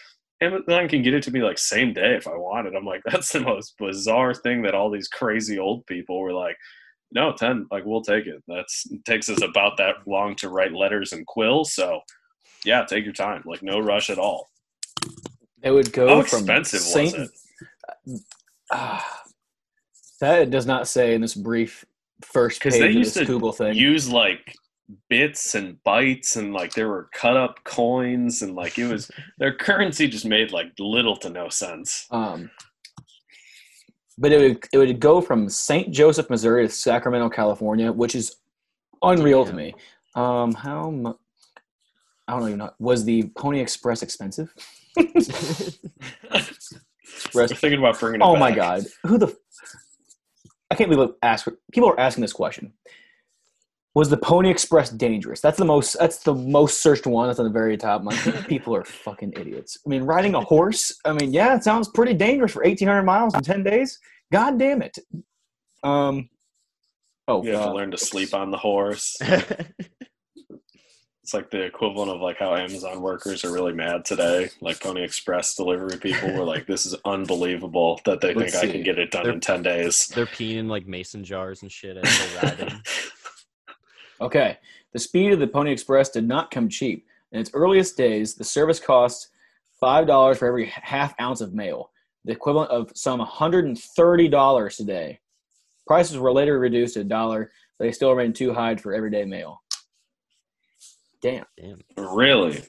[0.41, 2.77] Amazon can get it to me like same day if I wanted.
[2.77, 6.57] I'm like, that's the most bizarre thing that all these crazy old people were like,
[7.13, 8.43] no, 10, like, we'll take it.
[8.47, 11.65] That's it takes us about that long to write letters and quill.
[11.65, 12.01] So,
[12.65, 13.43] yeah, take your time.
[13.45, 14.49] Like, no rush at all.
[15.63, 18.21] It would go How from expensive was Saint- it?
[18.73, 19.23] Ah,
[20.21, 21.85] that it does not say in this brief
[22.25, 23.75] first page they of this to Google thing.
[23.75, 24.55] use like
[25.09, 29.55] bits and bytes and like there were cut up coins and like it was their
[29.55, 32.07] currency just made like little to no sense.
[32.11, 32.51] Um,
[34.21, 35.91] but it would it would go from St.
[35.91, 38.37] Joseph, Missouri, to Sacramento, California, which is
[39.03, 39.75] unreal to me.
[40.15, 41.15] Um, how mu-
[42.29, 42.71] I don't even know.
[42.79, 44.53] Was the Pony Express expensive?
[47.35, 49.35] We're thinking about bringing it Oh my god, who the?
[50.71, 51.49] I can't believe ask.
[51.73, 52.75] People are asking this question.
[54.01, 55.43] Was the Pony Express dangerous?
[55.43, 55.99] That's the most.
[55.99, 57.27] That's the most searched one.
[57.29, 58.01] That's on the very top.
[58.01, 59.77] I'm like, people are fucking idiots.
[59.85, 60.99] I mean, riding a horse.
[61.05, 63.99] I mean, yeah, it sounds pretty dangerous for 1,800 miles in 10 days.
[64.33, 64.97] God damn it.
[65.83, 66.31] Um.
[67.29, 69.19] Oh, You have to uh, learn to sleep on the horse.
[71.23, 74.49] It's like the equivalent of like how Amazon workers are really mad today.
[74.61, 78.73] Like Pony Express delivery people were like, "This is unbelievable that they Let's think I
[78.73, 81.71] can get it done They're- in ten days." They're peeing in like mason jars and
[81.71, 82.83] shit as they're riding.
[84.21, 84.59] Okay.
[84.93, 87.07] The speed of the Pony Express did not come cheap.
[87.33, 89.29] In its earliest days, the service cost
[89.83, 91.91] $5 for every half ounce of mail,
[92.25, 95.21] the equivalent of some $130 today.
[95.87, 99.25] Prices were later reduced to a dollar, but they still remain too high for everyday
[99.25, 99.63] mail.
[101.23, 101.45] Damn.
[101.59, 101.81] Damn.
[101.97, 102.63] Really?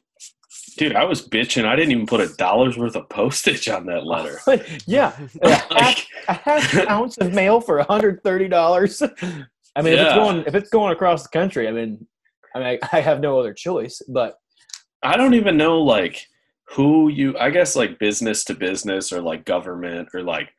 [0.78, 1.66] Dude, I was bitching.
[1.66, 4.40] I didn't even put a dollar's worth of postage on that letter.
[4.86, 9.02] yeah, a half, Like, a half ounce of mail for hundred thirty dollars.
[9.76, 12.06] I mean, if it's going if it's going across the country, I mean,
[12.56, 14.02] I mean, I, I have no other choice.
[14.08, 14.36] But
[15.04, 16.28] I don't even know like
[16.70, 20.50] who you I guess like business to business or like government or like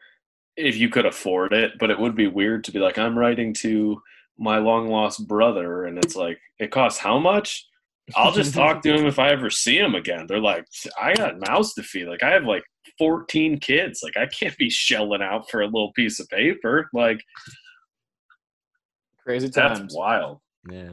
[0.57, 3.55] if you could afford it, but it would be weird to be like I'm writing
[3.55, 4.01] to
[4.38, 7.66] my long lost brother and it's like it costs how much?
[8.16, 10.27] I'll just talk to him if I ever see him again.
[10.27, 10.66] They're like
[11.01, 12.07] I got mouths to feed.
[12.07, 12.64] Like I have like
[12.98, 14.01] 14 kids.
[14.03, 16.88] Like I can't be shelling out for a little piece of paper.
[16.92, 17.20] Like
[19.24, 19.94] crazy that's times.
[19.94, 20.38] wild.
[20.70, 20.90] Yeah.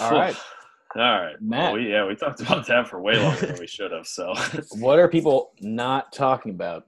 [0.00, 0.36] All right,
[0.96, 1.36] All right.
[1.40, 1.72] Matt.
[1.72, 4.06] Well, we, yeah, we talked about that for way longer than we should have.
[4.06, 4.32] So
[4.78, 6.84] what are people not talking about?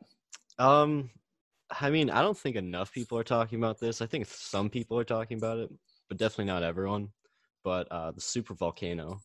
[0.58, 1.10] Um,
[1.80, 4.00] I mean, I don't think enough people are talking about this.
[4.00, 5.70] I think some people are talking about it,
[6.08, 7.08] but definitely not everyone.
[7.62, 9.20] But uh, the super volcano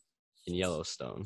[0.46, 1.26] in Yellowstone.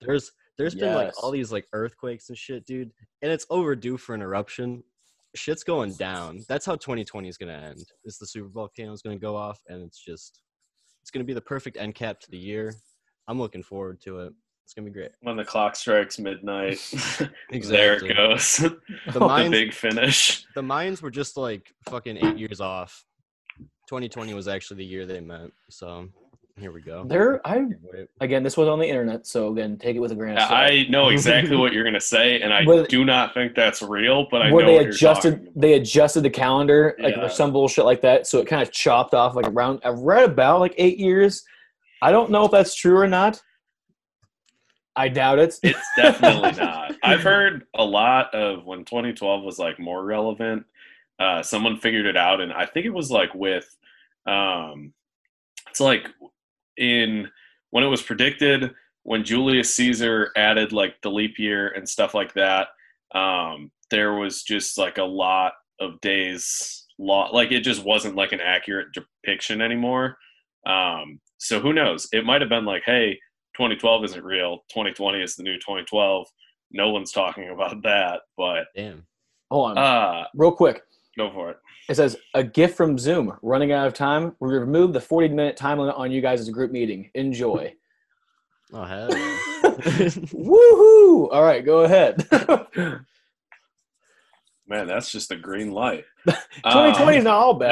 [0.00, 2.90] There's there's been like all these like earthquakes and shit, dude,
[3.22, 4.82] and it's overdue for an eruption.
[5.34, 6.40] Shit's going down.
[6.48, 7.84] That's how 2020 is gonna end.
[8.04, 10.40] Is the super volcano is gonna go off, and it's just
[11.02, 12.74] it's gonna be the perfect end cap to the year.
[13.28, 14.32] I'm looking forward to it.
[14.64, 15.12] It's gonna be great.
[15.22, 16.78] when the clock strikes midnight,
[17.50, 18.58] there it goes.
[19.12, 20.44] The the big finish.
[20.54, 23.04] the Mayans were just like fucking eight years off.
[23.88, 25.50] 2020 was actually the year they met.
[25.70, 26.08] So
[26.58, 27.04] here we go.
[27.04, 27.64] There, I
[28.20, 30.52] again, this was on the internet, so again, take it with a grain of salt.
[30.52, 34.26] I know exactly what you're gonna say, and I Were- do not think that's real.
[34.30, 37.24] But I know they what you're adjusted they adjusted the calendar like Yeah.
[37.24, 40.24] or some bullshit like that so it kind of chopped off like around i read
[40.30, 41.44] about like eight years
[42.02, 43.40] i don't know if that's true or not
[44.96, 46.94] i doubt it It's definitely not.
[47.02, 50.64] I've heard a lot of when 2012 was like more relevant.
[51.18, 53.76] Uh, someone figured it out, and I think it was like with,
[54.26, 54.92] um,
[55.70, 56.08] it's like
[56.78, 57.28] in
[57.70, 62.34] when it was predicted when Julius Caesar added like the leap year and stuff like
[62.34, 62.68] that.
[63.14, 68.32] Um, there was just like a lot of days law like it just wasn't like
[68.32, 70.16] an accurate depiction anymore.
[70.66, 72.08] Um, so who knows?
[72.12, 73.14] It might have been like, hey,
[73.56, 74.58] 2012 isn't real.
[74.70, 76.26] 2020 is the new 2012.
[76.72, 79.06] No one's talking about that, but Damn.
[79.50, 80.82] hold on uh, real quick
[81.16, 81.56] go for it.
[81.88, 85.56] It says a gift from zoom running out of time we removed the 40 minute
[85.56, 87.72] time limit on you guys as a group meeting enjoy
[88.72, 89.08] Oh hell.
[89.16, 90.08] yeah.
[90.34, 92.26] woohoo all right go ahead
[94.68, 96.04] Man, that's just a green light.
[96.26, 97.70] 2020 is Um, not all bad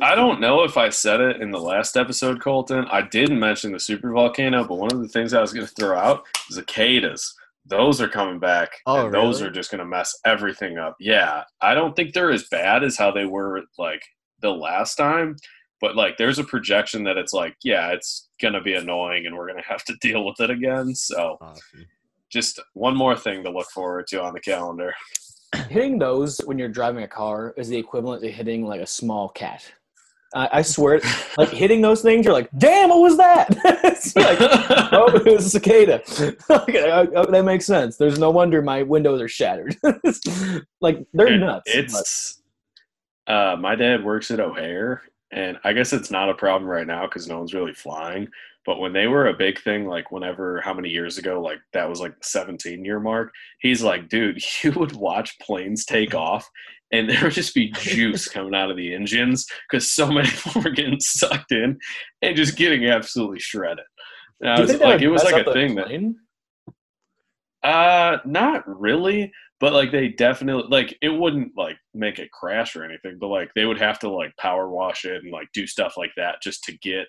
[0.00, 2.86] I don't know if I said it in the last episode, Colton.
[2.90, 5.72] I did mention the super volcano, but one of the things I was going to
[5.72, 7.36] throw out is cicadas.
[7.66, 10.96] Those are coming back, Oh, and those are just going to mess everything up.
[11.00, 14.02] Yeah, I don't think they're as bad as how they were like
[14.40, 15.36] the last time,
[15.80, 19.36] but like there's a projection that it's like, yeah, it's going to be annoying, and
[19.36, 20.94] we're going to have to deal with it again.
[20.94, 21.86] So oh, awesome.
[22.30, 24.94] just one more thing to look forward to on the calendar.
[25.70, 29.28] hitting those when you're driving a car is the equivalent to hitting like a small
[29.28, 29.72] cat.
[30.34, 31.00] I, I swear,
[31.38, 33.48] like hitting those things, you're like, "Damn, what was that?"
[33.84, 34.38] it's like,
[34.92, 36.02] oh, it was a cicada.
[36.50, 37.96] okay, I- that makes sense.
[37.96, 39.76] There's no wonder my windows are shattered.
[40.80, 41.62] like they're nuts.
[41.66, 42.42] It's
[43.26, 47.06] uh, my dad works at O'Hare, and I guess it's not a problem right now
[47.06, 48.28] because no one's really flying.
[48.66, 51.88] But when they were a big thing, like whenever, how many years ago, like that
[51.88, 56.48] was like the 17 year mark, he's like, dude, you would watch planes take off
[56.94, 60.62] and there would just be juice coming out of the engines because so many people
[60.62, 61.78] were getting sucked in
[62.22, 63.84] and just getting absolutely shredded.
[64.40, 66.16] And I Do was like, it was like a thing that plane?
[67.62, 72.84] uh, not really, but like they definitely like it wouldn't like make it crash or
[72.84, 75.94] anything, but like they would have to like power wash it and like do stuff
[75.96, 77.06] like that just to get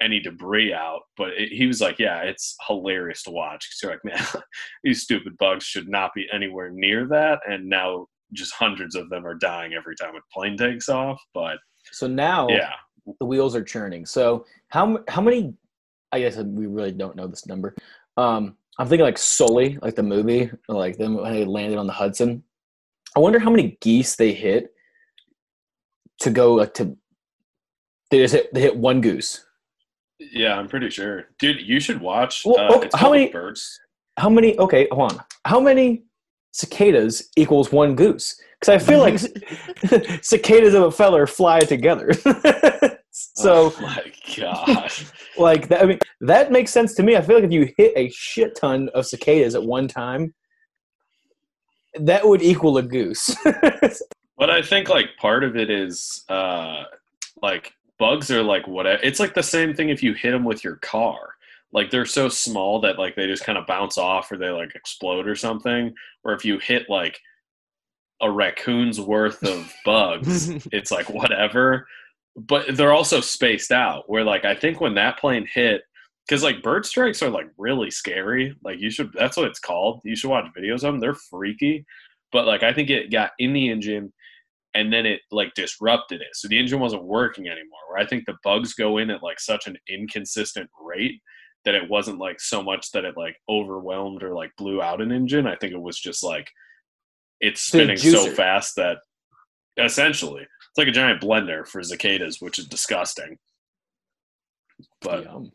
[0.00, 1.00] any debris out.
[1.16, 4.42] But it, he was like, yeah, it's hilarious to watch because you're like, man,
[4.84, 9.26] these stupid bugs should not be anywhere near that, and now just hundreds of them
[9.26, 11.20] are dying every time a plane takes off.
[11.34, 11.58] But
[11.92, 12.72] So now yeah,
[13.20, 14.06] the wheels are churning.
[14.06, 15.54] So how how many?
[16.12, 17.74] I guess we really don't know this number.
[18.16, 21.92] Um, I'm thinking like Sully, like the movie, like them when they landed on the
[21.92, 22.42] Hudson.
[23.16, 24.72] I wonder how many geese they hit
[26.20, 26.96] to go like to.
[28.10, 29.44] They just hit, they hit one goose.
[30.18, 31.60] yeah, I'm pretty sure, dude.
[31.60, 32.42] You should watch.
[32.44, 33.78] Well, uh, okay, it's how many- birds?
[34.18, 34.58] How many?
[34.58, 35.20] Okay, hold on.
[35.44, 36.02] How many
[36.52, 38.40] cicadas equals one goose?
[38.60, 39.18] Because I feel like
[40.22, 42.12] cicadas of a feller fly together.
[43.10, 43.72] so.
[43.72, 45.06] oh my gosh.
[45.38, 47.16] like that, I mean, that makes sense to me.
[47.16, 50.34] I feel like if you hit a shit ton of cicadas at one time,
[51.94, 53.34] that would equal a goose.
[54.38, 56.84] But I think like part of it is uh
[57.42, 59.02] like bugs are like whatever.
[59.02, 61.34] It's like the same thing if you hit them with your car.
[61.72, 64.74] Like they're so small that like they just kind of bounce off or they like
[64.74, 65.92] explode or something.
[66.24, 67.18] Or if you hit like
[68.20, 71.86] a raccoon's worth of bugs, it's like whatever.
[72.36, 74.04] But they're also spaced out.
[74.08, 75.82] Where like I think when that plane hit,
[76.26, 78.56] because like bird strikes are like really scary.
[78.64, 79.12] Like you should.
[79.12, 80.00] That's what it's called.
[80.04, 81.00] You should watch videos of them.
[81.00, 81.84] They're freaky.
[82.32, 84.12] But like I think it got in the engine
[84.74, 86.28] and then it like disrupted it.
[86.34, 87.80] So the engine wasn't working anymore.
[87.90, 91.20] Where I think the bugs go in at like such an inconsistent rate
[91.64, 95.12] that it wasn't like so much that it like overwhelmed or like blew out an
[95.12, 95.46] engine.
[95.46, 96.48] I think it was just like
[97.40, 98.98] it's spinning so fast that
[99.76, 103.38] essentially it's like a giant blender for cicadas, which is disgusting.
[105.00, 105.52] But Yum.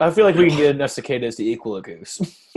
[0.00, 2.20] I feel like we can get enough cicadas to equal a goose.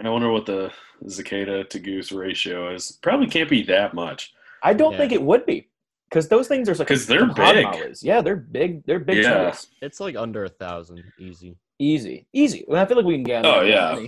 [0.00, 0.72] I wonder what the
[1.06, 2.98] cicada to goose ratio is.
[3.02, 4.32] Probably can't be that much.
[4.62, 4.98] I don't Yeah.
[4.98, 5.68] think it would be
[6.14, 7.64] because those things are like 'Cause they're big.
[7.64, 8.00] mollies.
[8.00, 8.86] Yeah, they're big.
[8.86, 9.16] They're big.
[9.24, 9.30] Yeah.
[9.30, 9.66] turtles.
[9.82, 11.56] it's like under a thousand, easy.
[11.80, 12.64] Easy, easy.
[12.72, 13.44] I feel like we can get.
[13.44, 13.98] Oh, yeah.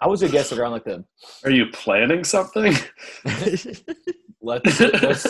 [0.00, 1.04] I was gonna guess around like the
[1.44, 2.72] Are you planning something?
[4.40, 4.80] let's.
[4.80, 5.26] let's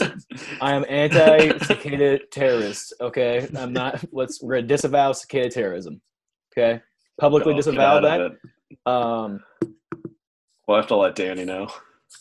[0.60, 2.94] I am anti cicada terrorist.
[3.00, 4.04] Okay, I'm not.
[4.12, 6.00] Let's we're gonna disavow cicada terrorism.
[6.56, 6.80] Okay,
[7.18, 8.36] publicly get disavow that.
[8.88, 9.40] Um,
[10.68, 11.68] We'll have to let Danny know.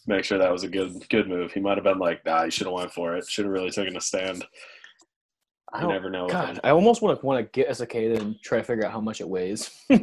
[0.07, 1.51] Make sure that was a good good move.
[1.53, 3.25] He might have been like, nah, you should have went for it.
[3.27, 4.43] Should have really taken a stand.
[5.73, 5.93] I You don't.
[5.93, 6.27] never know.
[6.27, 6.59] God.
[6.63, 9.01] I almost want to want to get a cicada and try to figure out how
[9.01, 9.71] much it weighs.
[9.89, 9.97] the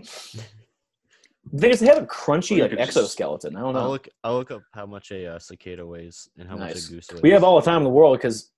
[1.59, 3.57] thing is, they have a crunchy like could exoskeleton.
[3.57, 3.79] I don't know.
[3.81, 3.90] I'll know.
[3.90, 4.09] look.
[4.24, 7.22] I'll look up how much a uh, cicada weighs and how much a goose weighs.
[7.22, 8.50] We have all the time in the world because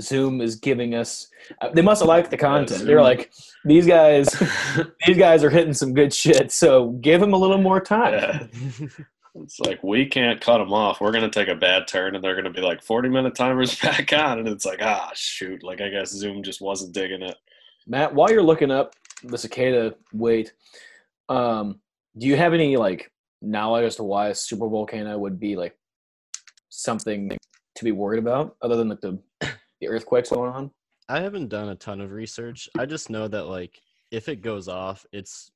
[0.00, 1.28] Zoom is giving us.
[1.60, 2.84] uh, They must have liked the content.
[2.84, 3.32] They're like,
[3.64, 4.28] these guys,
[5.06, 6.52] these guys are hitting some good shit.
[6.52, 8.48] So give them a little more time.
[8.80, 8.86] Yeah.
[9.36, 11.00] It's like we can't cut them off.
[11.00, 14.12] We're gonna take a bad turn, and they're gonna be like forty minute timers back
[14.12, 15.62] on, and it's like ah shoot.
[15.62, 17.36] Like I guess Zoom just wasn't digging it.
[17.86, 20.52] Matt, while you're looking up the cicada weight,
[21.28, 21.80] um,
[22.18, 25.76] do you have any like knowledge as to why a super volcano would be like
[26.68, 27.36] something
[27.76, 29.18] to be worried about, other than like the
[29.80, 30.70] the earthquakes going on?
[31.08, 32.68] I haven't done a ton of research.
[32.78, 35.52] I just know that like if it goes off, it's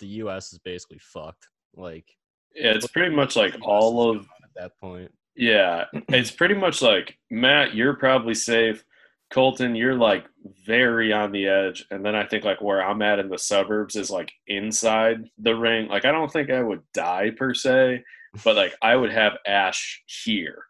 [0.00, 0.52] the U.S.
[0.52, 1.48] is basically fucked.
[1.74, 2.06] Like
[2.56, 5.12] Yeah, it's pretty much like all of at that point.
[5.36, 8.82] Yeah, it's pretty much like Matt, you're probably safe.
[9.30, 10.24] Colton, you're like
[10.64, 11.84] very on the edge.
[11.90, 15.54] And then I think like where I'm at in the suburbs is like inside the
[15.54, 15.88] ring.
[15.88, 18.02] Like I don't think I would die per se,
[18.44, 20.64] but like I would have ash here.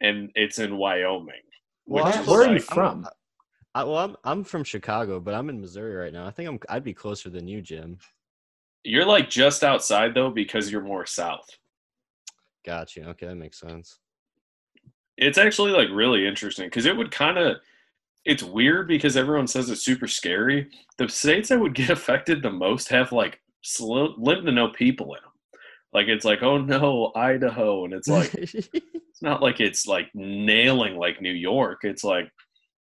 [0.00, 1.34] And it's in Wyoming.
[1.86, 3.06] Well, which I'm is, where are you like- from?
[3.74, 6.26] I, well, I'm I'm from Chicago, but I'm in Missouri right now.
[6.26, 7.98] I think I'm I'd be closer than you, Jim.
[8.84, 11.48] You're like just outside though because you're more south.
[12.64, 13.08] Gotcha.
[13.10, 13.98] Okay, that makes sense.
[15.16, 17.56] It's actually like really interesting because it would kind of
[18.24, 20.68] it's weird because everyone says it's super scary.
[20.98, 25.14] The states that would get affected the most have like slim, lim to no people
[25.14, 25.60] in them.
[25.92, 30.96] Like it's like oh no Idaho, and it's like it's not like it's like nailing
[30.96, 31.80] like New York.
[31.82, 32.30] It's like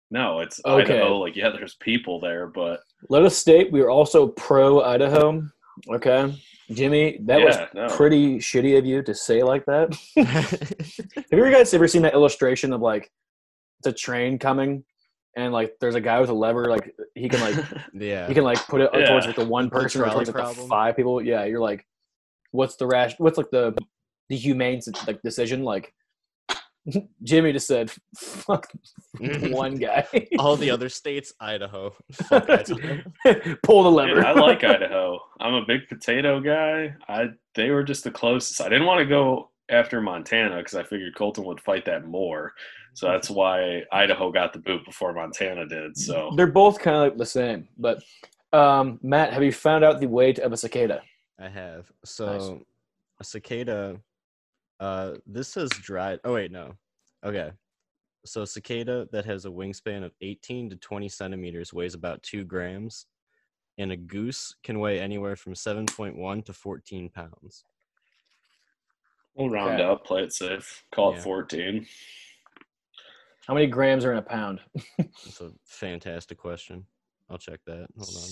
[0.10, 0.95] no, it's Okay.
[0.95, 1.17] Idaho.
[1.17, 5.43] Like yeah, there's people there, but Let us state we are also pro Idaho.
[5.89, 6.35] Okay,
[6.71, 7.87] Jimmy, that was no.
[7.95, 9.95] pretty shitty of you to say like that.
[10.17, 13.09] Have you guys ever seen that illustration of like
[13.79, 14.83] it's a train coming
[15.35, 17.63] and like there's a guy with a lever like he can like
[17.93, 18.27] yeah.
[18.27, 19.07] he can like put it Yeah.
[19.09, 21.21] towards like the one The person or towards like the five people.
[21.21, 21.85] Yeah, you're like,
[22.51, 23.13] what's the rash?
[23.19, 23.77] What's like the
[24.29, 25.63] the humane like decision?
[25.63, 25.93] Like
[27.23, 28.67] Jimmy just said, fuck
[29.19, 30.08] one guy.
[30.39, 31.93] All the other states, Idaho.
[32.12, 32.47] Fuck
[33.63, 34.26] Pull the Dude, lever.
[34.26, 35.19] I like Idaho.
[35.39, 36.95] I'm a big potato guy.
[37.08, 38.62] I they were just the closest.
[38.62, 42.54] I didn't want to go after Montana because I figured Colton would fight that more.
[42.93, 45.97] So that's why Idaho got the boot before Montana did.
[45.97, 47.67] So They're both kind of like the same.
[47.78, 48.02] But
[48.54, 51.02] um, Matt, have you found out the weight of a cicada?
[51.39, 51.91] I have.
[52.06, 52.63] So
[53.19, 54.00] a cicada.
[54.79, 56.19] Uh, this says dried.
[56.23, 56.73] Oh wait, no.
[57.23, 57.52] Okay.
[58.25, 62.43] So a cicada that has a wingspan of 18 to 20 centimeters weighs about two
[62.43, 63.06] grams,
[63.77, 67.63] and a goose can weigh anywhere from 7.1 to 14 pounds.
[69.35, 69.83] we'll round Okay.
[69.83, 71.19] up, play it safe, call Yeah.
[71.19, 71.87] it 14.
[73.47, 74.60] How many grams are in a pound?
[74.97, 76.85] That's a fantastic question.
[77.29, 77.87] I'll check that.
[77.97, 78.29] Hold on.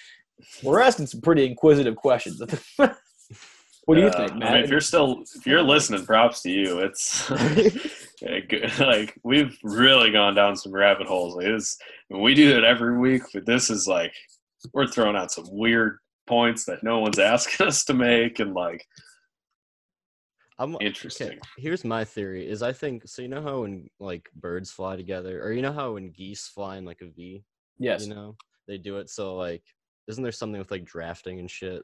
[0.64, 2.42] we're asking some pretty inquisitive questions.
[2.78, 6.52] what do you Uh, think, I mean, if you're still if you're listening, props to
[6.52, 6.80] you.
[6.80, 7.30] It's
[8.80, 11.36] like we've really gone down some rabbit holes.
[11.36, 11.78] Like, it's,
[12.10, 14.14] we do that every week, but this is like
[14.74, 18.86] we're throwing out some weird points that no one's asking us to make, and like
[20.60, 21.28] I'm Interesting.
[21.28, 23.22] Okay, here's my theory: is I think so.
[23.22, 26.78] You know how when like birds fly together, or you know how when geese fly
[26.78, 27.44] in like a V,
[27.80, 28.06] yes.
[28.08, 28.36] you know
[28.68, 29.10] they do it.
[29.10, 29.64] So like,
[30.08, 31.84] isn't there something with like drafting and shit?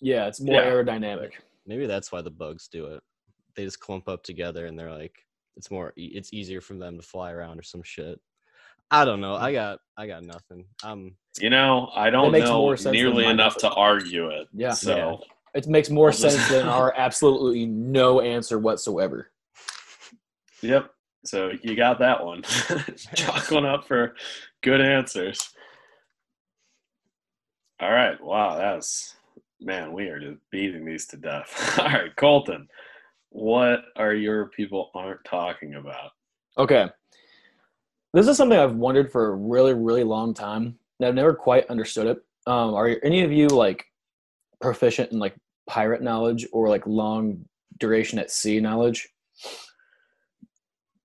[0.00, 0.70] Yeah, it's more Yeah.
[0.70, 1.32] aerodynamic.
[1.66, 3.02] Maybe that's why the bugs do it.
[3.54, 5.14] They just clump up together, and they're like,
[5.56, 8.18] it's more, e- it's easier for them to fly around or some shit.
[8.90, 9.34] I don't know.
[9.34, 10.64] I got, I got nothing.
[10.82, 14.48] Um, you know, I don't makes know more sense nearly enough to argue it.
[14.52, 14.72] Yeah.
[14.72, 15.20] So
[15.54, 19.30] It makes more sense than our absolutely no answer whatsoever.
[20.62, 20.90] Yep.
[21.24, 22.42] So you got that one.
[23.14, 24.14] Chalk one up for
[24.62, 25.50] good answers.
[27.80, 28.20] All right.
[28.22, 28.56] Wow.
[28.56, 29.16] That's
[29.60, 29.92] man.
[29.92, 31.78] We are just beating these to death.
[31.78, 32.68] All right, Colton.
[33.30, 36.10] What are your people aren't talking about?
[36.58, 36.88] Okay.
[38.12, 40.78] This is something I've wondered for a really, really long time.
[40.98, 42.18] And I've never quite understood it.
[42.46, 43.84] Um, are any of you like
[44.60, 45.36] proficient in like
[45.68, 47.44] pirate knowledge or like long
[47.78, 49.08] duration at sea knowledge?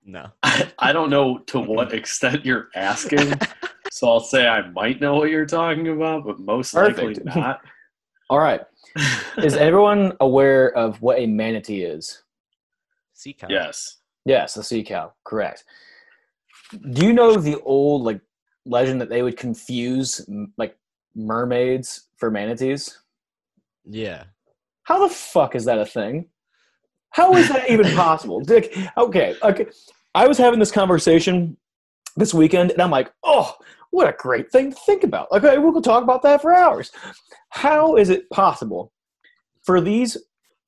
[0.05, 0.27] No.
[0.43, 3.33] I, I don't know to what extent you're asking,
[3.91, 7.61] so I'll say I might know what you're talking about, but most likely not.
[8.29, 8.61] All right.
[9.37, 12.23] Is everyone aware of what a manatee is?
[13.13, 13.47] Sea cow.
[13.49, 13.97] yes.
[14.25, 15.13] Yes, the sea cow.
[15.23, 15.63] Correct.
[16.91, 18.19] Do you know the old like
[18.65, 20.27] legend that they would confuse
[20.57, 20.75] like
[21.15, 22.97] mermaids for manatees?
[23.85, 24.23] Yeah.
[24.83, 26.29] How the fuck is that a thing?
[27.11, 28.41] How is that even possible?
[28.41, 29.67] Dick, okay, okay.
[30.15, 31.57] I was having this conversation
[32.15, 33.53] this weekend, and I'm like, oh,
[33.91, 35.27] what a great thing to think about.
[35.31, 36.91] Okay, we could talk about that for hours.
[37.49, 38.91] How is it possible
[39.63, 40.17] for these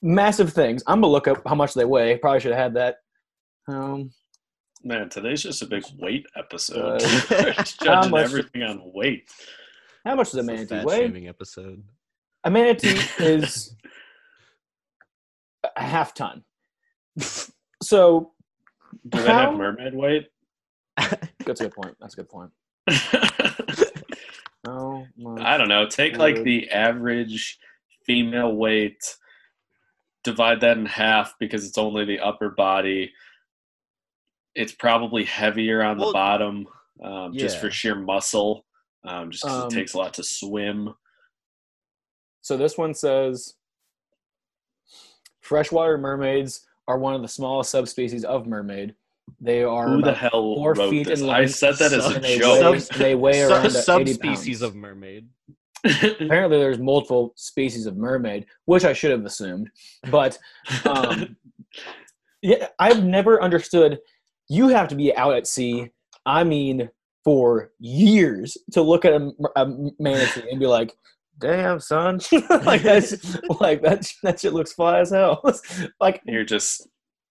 [0.01, 0.83] massive things?
[0.87, 2.17] I'm gonna look up how much they weigh.
[2.17, 2.97] Probably should have had that.
[3.67, 4.11] Um,
[4.83, 7.01] Man, today's just a big weight episode.
[7.01, 9.29] Uh, how judging much- everything on weight.
[10.05, 11.27] how much does a It's a manatee fat weigh?
[11.27, 11.83] episode.
[12.43, 13.75] A manatee is
[15.75, 16.43] a half ton.
[17.81, 18.31] So
[19.09, 20.27] Do they have mermaid weight?
[20.97, 21.95] that's a good point.
[21.99, 22.51] That's a good point.
[24.67, 25.05] Oh,
[25.37, 25.87] I don't know.
[25.87, 27.57] Take like the average
[28.05, 29.15] female weight,
[30.25, 33.13] divide that in half because it's only the upper body.
[34.55, 36.67] It's probably heavier on the Well, bottom,
[37.01, 38.65] um, just for sheer muscle,
[39.05, 40.93] um, just because Um, it takes a lot to swim.
[42.41, 43.55] So this one says
[45.39, 48.95] freshwater mermaids are one of the smallest subspecies of mermaid.
[49.41, 51.21] They are Who the hell four feet this?
[51.21, 52.71] in I length, said that as a they joke.
[52.71, 55.27] weigh, they weigh around 80 subspecies of mermaid.
[55.83, 59.69] Apparently, there's multiple species of mermaid, which I should have assumed.
[60.09, 60.37] But
[60.85, 61.35] um,
[62.41, 63.99] yeah, I've never understood.
[64.49, 65.89] You have to be out at sea.
[66.25, 66.89] I mean,
[67.23, 69.65] for years to look at a, a
[69.99, 70.93] manatee and be like,
[71.39, 72.19] "Damn, son!"
[72.65, 74.11] like that's like that.
[74.23, 75.41] That shit looks fly as hell.
[75.99, 76.87] like You're just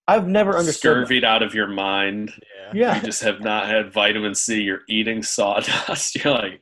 [0.08, 0.96] I've never understood.
[0.96, 1.08] that.
[1.08, 2.32] scurvied out of your mind.
[2.36, 2.72] Yeah.
[2.74, 4.60] Yeah, You just have not had vitamin C.
[4.62, 6.22] You're eating sawdust.
[6.24, 6.60] You're like,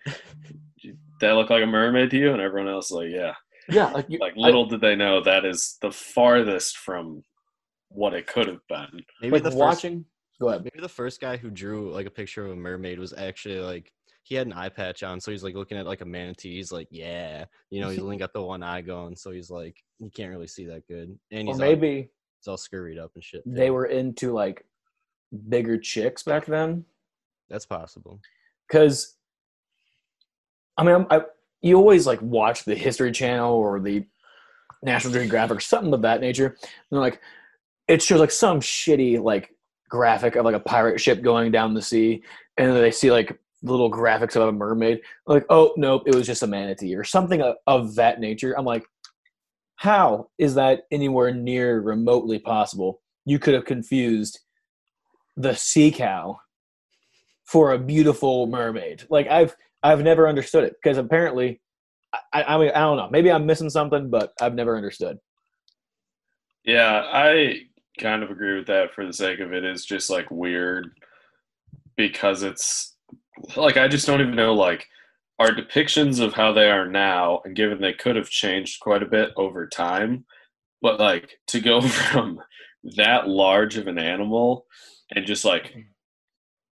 [1.21, 2.33] that look like a mermaid to you?
[2.33, 3.35] And everyone else like, yeah.
[3.69, 7.23] Yeah, like, you, Like I- little did they know that is the farthest from
[7.89, 9.03] what it could have been.
[9.21, 10.05] Maybe like the first, watching.
[10.41, 10.65] Go ahead.
[10.65, 13.91] maybe the first guy who drew like a picture of a mermaid was actually like
[14.25, 16.57] he had an eye patch on, so he's like looking at like a manatee.
[16.57, 19.77] He's like, yeah, you know, he's only got the one eye going, so he's like,
[19.99, 22.11] he can't really see that good, and he's all, maybe
[22.41, 23.43] he's all scurried up and shit.
[23.47, 24.65] they were into like
[25.49, 26.85] bigger chicks back then.
[27.49, 28.19] That's possible.
[28.67, 29.17] because
[30.77, 31.23] I mean, I'm, I
[31.63, 34.05] you always like watch the History Channel or the
[34.83, 36.47] National Geographic or something of that nature.
[36.47, 37.21] And they're like,
[37.89, 39.51] it shows like some shitty like
[39.89, 42.23] graphic of like a pirate ship going down the sea,
[42.57, 45.01] and then they see like little graphics of a mermaid.
[45.27, 48.57] Like, oh nope, it was just a manatee or something of, of that nature.
[48.57, 48.85] I'm like,
[49.77, 53.01] how is that anywhere near remotely possible?
[53.25, 54.39] You could have confused
[55.37, 56.39] the sea cow
[57.45, 59.05] for a beautiful mermaid.
[59.09, 61.61] Like I've I've never understood it because apparently,
[62.33, 63.09] I, I mean I don't know.
[63.11, 65.19] Maybe I'm missing something, but I've never understood.
[66.65, 67.61] Yeah, I
[67.99, 70.91] kind of agree with that for the sake of it is just like weird
[71.97, 72.94] because it's
[73.57, 74.87] like I just don't even know like
[75.39, 79.07] our depictions of how they are now and given they could have changed quite a
[79.07, 80.25] bit over time
[80.81, 82.41] but like to go from
[82.97, 84.67] that large of an animal
[85.15, 85.85] and just like mm.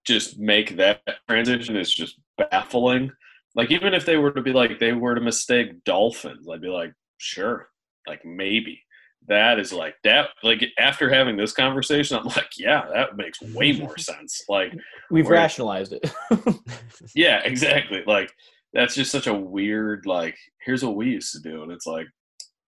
[0.06, 3.12] just make that transition is just baffling.
[3.56, 6.68] Like even if they were to be like they were to mistake dolphins i'd be
[6.68, 7.68] like sure
[8.08, 8.82] like maybe
[9.28, 13.74] that is like that like after having this conversation i'm like yeah that makes way
[13.74, 14.44] more sense.
[14.50, 14.74] Like
[15.12, 16.12] We've rationalized it.
[17.16, 18.04] yeah exactly.
[18.06, 18.32] Like
[18.74, 22.08] that's just such a weird like here's what we used to do and it's like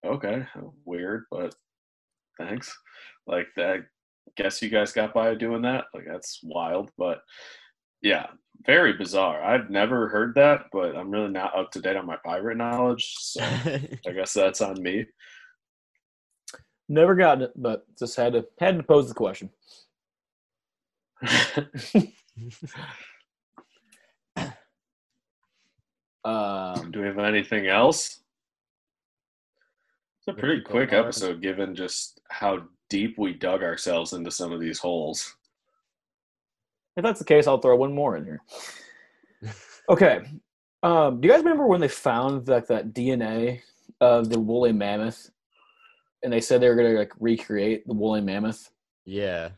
[0.05, 0.45] okay
[0.85, 1.53] weird but
[2.39, 2.73] thanks.
[3.27, 3.85] Like that
[4.37, 5.85] guess you guys got by doing that.
[5.93, 7.21] Like that's wild but
[8.01, 8.27] yeah
[8.65, 9.43] very bizarre.
[9.43, 13.15] I've never heard that but i'm really not up to date on my pirate knowledge
[13.19, 13.41] so
[14.07, 15.05] i guess that's on me
[16.91, 19.49] never gotten it, but just had to had to pose the question.
[26.23, 28.19] Um, Do we have anything else?
[30.19, 34.59] It's a pretty quick episode given just how deep we dug ourselves into some of
[34.59, 35.35] these holes.
[36.95, 38.41] if that's the case, I'll throw one more in here.
[39.89, 40.21] Okay.
[40.83, 43.61] Um, do you guys remember when they found like that DNA
[43.99, 45.31] of the woolly mammoth,
[46.23, 48.69] and they said they were gonna like recreate the woolly mammoth?
[49.05, 49.49] yeah,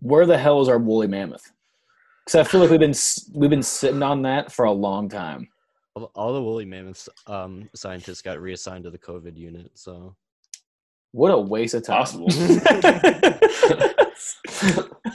[0.00, 1.50] Where the hell is our woolly mammoth?
[2.24, 2.94] Because I feel like we've been
[3.34, 5.48] we've been sitting on that for a long time.
[5.94, 9.70] all, all the woolly mammoths um, scientists got reassigned to the COVID unit.
[9.74, 10.16] So
[11.12, 11.98] What a waste of time.
[11.98, 12.26] Possible.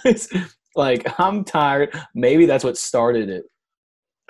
[0.06, 0.28] it's
[0.76, 1.94] like I'm tired.
[2.14, 3.46] Maybe that's what started it.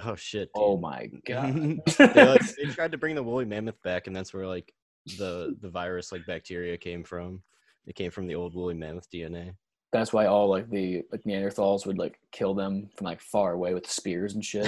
[0.03, 0.49] oh shit.
[0.55, 1.81] Oh my god.
[1.97, 4.73] they, like, they tried to bring the woolly mammoth back, and that's where like
[5.17, 7.41] the the virus like bacteria came from.
[7.87, 9.53] It came from the old woolly mammoth DNA.
[9.91, 13.73] that's why all like the like Neanderthals would like kill them from like far away
[13.73, 14.65] with spears and shit.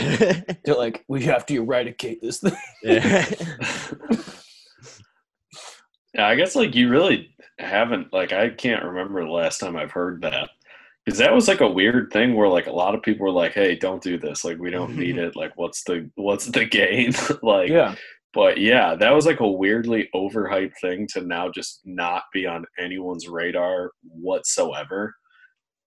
[0.65, 2.53] They're like, we have to eradicate this thing.
[2.83, 3.25] yeah.
[6.13, 9.91] Yeah, I guess like you really haven't like I can't remember the last time I've
[9.91, 10.49] heard that.
[11.05, 13.53] Because that was like a weird thing where like a lot of people were like,
[13.53, 14.43] "Hey, don't do this.
[14.45, 15.35] Like, we don't need it.
[15.35, 17.95] Like, what's the what's the gain?" like, yeah.
[18.34, 22.65] But yeah, that was like a weirdly overhyped thing to now just not be on
[22.79, 25.13] anyone's radar whatsoever.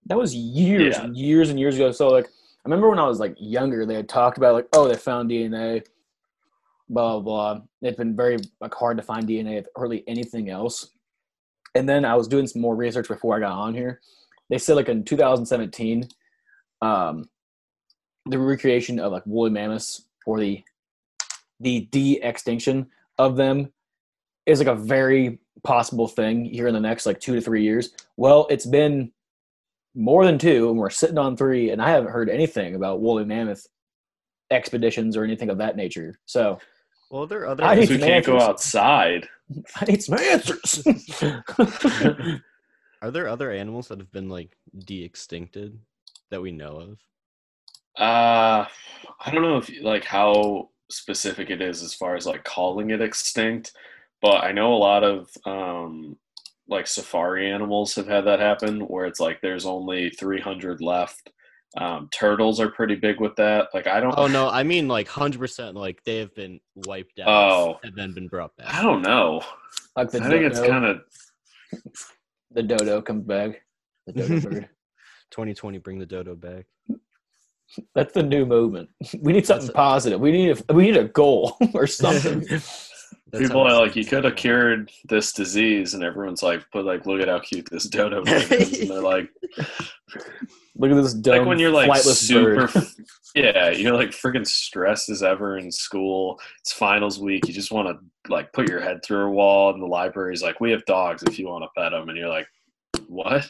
[0.06, 1.04] That was years Yeah.
[1.04, 1.90] and years and years ago.
[1.90, 4.86] So like I remember when I was like younger, they had talked about like, oh,
[4.88, 5.84] they found DNA,
[6.90, 7.62] blah blah blah.
[7.80, 10.90] It's been very like hard to find DNA of hardly anything else.
[11.74, 14.00] And then I was doing some more research before I got on here.
[14.50, 16.06] They said like in 2017,
[16.82, 17.24] um,
[18.26, 20.62] the recreation of like woolly mammoths or the
[21.60, 22.86] the de-extinction
[23.18, 23.72] of them
[24.46, 27.90] is like a very possible thing here in the next like two to three years.
[28.16, 29.12] Well, it's been
[29.94, 33.24] more than two, and we're sitting on three, and I haven't heard anything about woolly
[33.24, 33.66] mammoth
[34.50, 36.18] expeditions or anything of that nature.
[36.26, 36.58] So
[37.10, 37.64] Well, there are other.
[37.64, 39.28] I need we can't go outside.
[39.76, 40.82] I need some answers.
[43.02, 45.76] Are there other animals that have been like de-extincted
[46.30, 46.98] that we know of?
[47.96, 48.66] Uh,
[49.20, 53.00] I don't know if like how specific it is as far as like calling it
[53.02, 53.72] extinct,
[54.22, 56.16] but I know a lot of um
[56.68, 61.30] like safari animals have had that happen where it's like there's only 300 left.
[61.76, 63.68] Um, turtles are pretty big with that.
[63.74, 65.76] Like I don't Oh no, I mean like hundred percent.
[65.76, 67.78] Like they have been wiped out Oh.
[67.82, 68.72] and then been brought back.
[68.72, 69.42] I don't know.
[69.96, 71.00] like the I think it's kind of
[72.52, 73.60] the dodo comes back.
[74.06, 74.68] The dodo bird.
[75.32, 76.66] 2020, bring the dodo back.
[77.94, 78.88] That's the new movement.
[79.20, 80.20] We need something That's- positive.
[80.20, 82.44] We need a we need a goal or something.
[83.36, 87.20] People are like, you could have cured this disease, and everyone's like, but like, look
[87.20, 88.80] at how cute this dodo is.
[88.80, 89.28] And they're like,
[90.76, 92.84] Look at this dumb, like when you're like flightless super, bird.
[93.34, 96.40] yeah, you're like freaking stressed as ever in school.
[96.60, 97.46] It's finals week.
[97.48, 100.60] You just want to like put your head through a wall, and the library's like,
[100.60, 102.46] we have dogs if you want to pet them, and you're like,
[103.08, 103.46] what?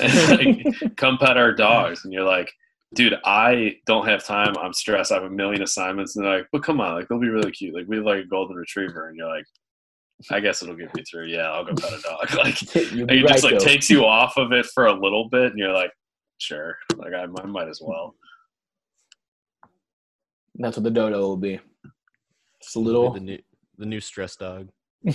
[0.00, 2.50] And like, come pet our dogs, and you're like.
[2.94, 4.56] Dude, I don't have time.
[4.58, 5.12] I'm stressed.
[5.12, 7.50] I have a million assignments, and they're like, "But come on, like they'll be really
[7.50, 7.74] cute.
[7.74, 9.44] Like we have like a golden retriever," and you're like,
[10.30, 12.28] "I guess it'll get me through." Yeah, I'll go pet a dog.
[12.34, 13.64] Like You'll it be just like though.
[13.64, 15.92] takes you off of it for a little bit, and you're like,
[16.38, 18.14] "Sure, like I, I might as well."
[20.54, 21.60] That's what the dodo will be.
[22.60, 23.38] It's a little, the new
[23.76, 24.68] the new stress dog.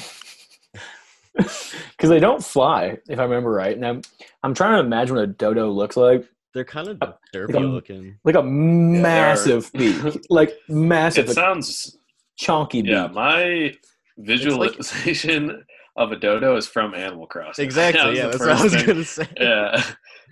[1.35, 3.75] because they don't fly, if I remember right.
[3.75, 4.01] And I'm,
[4.43, 6.27] I'm trying to imagine what a dodo looks like.
[6.53, 6.99] They're kind of
[7.33, 8.17] derpy um, looking.
[8.23, 8.43] Like a are.
[8.43, 9.95] massive beak,
[10.29, 11.97] like massive, It sounds
[12.37, 12.91] chunky beak.
[12.91, 13.07] yeah.
[13.07, 13.73] My
[14.17, 15.63] visualization
[15.95, 17.63] of a dodo is from Animal Crossing.
[17.65, 18.09] Exactly.
[18.11, 18.85] was Yeah, that's what I was thing.
[18.85, 19.27] gonna say.
[19.39, 19.83] Yeah,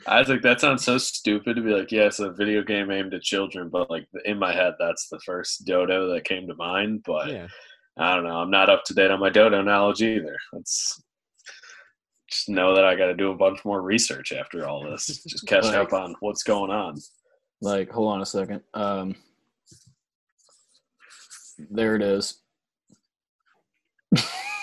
[0.08, 2.90] I was like, that sounds so stupid to be like, yeah, it's a video game
[2.92, 6.56] aimed at children, but like in my head, that's the first dodo that came to
[6.56, 7.04] mind.
[7.06, 7.48] But Yeah.
[7.98, 8.38] I don't know.
[8.38, 10.36] I'm not up to date on my dodo knowledge either.
[10.54, 11.04] That's
[12.32, 15.06] just know that I got to do a bunch more research after all this.
[15.24, 16.98] Just catching up on what's going on.
[17.62, 18.62] Like, hold on a second.
[18.74, 19.16] Um,
[21.70, 22.40] there it is.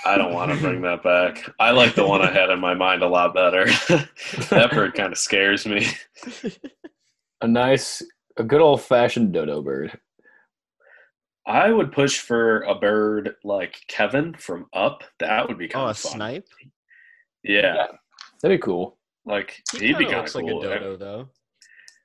[0.05, 1.51] I don't want to bring that back.
[1.61, 3.67] I like the one I had in my mind a lot better.
[4.51, 5.87] that bird kind of scares me.
[7.43, 8.03] A nice,
[8.37, 9.99] a good old fashioned dodo bird.
[11.47, 15.03] I would push for a bird like Kevin from Up.
[15.21, 16.13] That would be kind Oh, a of fun.
[16.13, 16.49] snipe.
[17.45, 17.87] Yeah,
[18.43, 18.97] That'd be cool.
[19.25, 20.61] like He he'd be kinda kind of looks cool.
[20.61, 21.29] like a dodo though.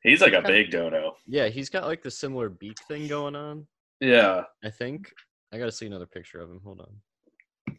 [0.04, 1.16] He's like a big dodo.
[1.28, 3.66] Yeah, he's got like the similar beak thing going on.
[4.02, 5.14] Yeah, I think.
[5.54, 6.60] I gotta see another picture of him.
[6.64, 7.76] Hold on.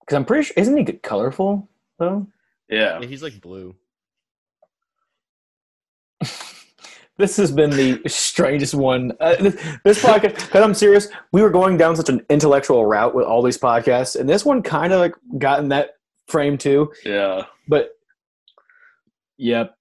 [0.00, 2.26] Because I'm pretty sure, isn't he good, colorful though?
[2.68, 3.00] yeah.
[3.00, 3.74] Yeah, he's like blue.
[7.16, 9.12] This has been the strangest one.
[9.20, 13.14] Uh, this, this podcast, because I'm serious, we were going down such an intellectual route
[13.14, 15.90] with all these podcasts, and this one kind of like got in that
[16.28, 16.92] frame too.
[17.04, 17.42] Yeah.
[17.68, 17.90] But
[19.36, 19.76] yep,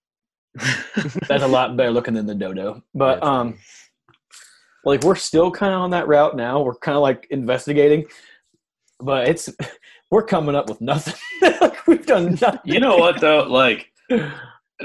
[1.28, 2.84] that's a lot better looking than the dodo.
[2.94, 3.58] But Yeah, um,
[4.86, 6.62] like we're still kind of on that route now.
[6.62, 8.06] We're kind of like investigating,
[9.00, 9.50] but it's
[10.12, 11.16] we're coming up with nothing.
[11.62, 12.62] like we've done nothing.
[12.66, 13.44] you know what though?
[13.44, 13.92] Like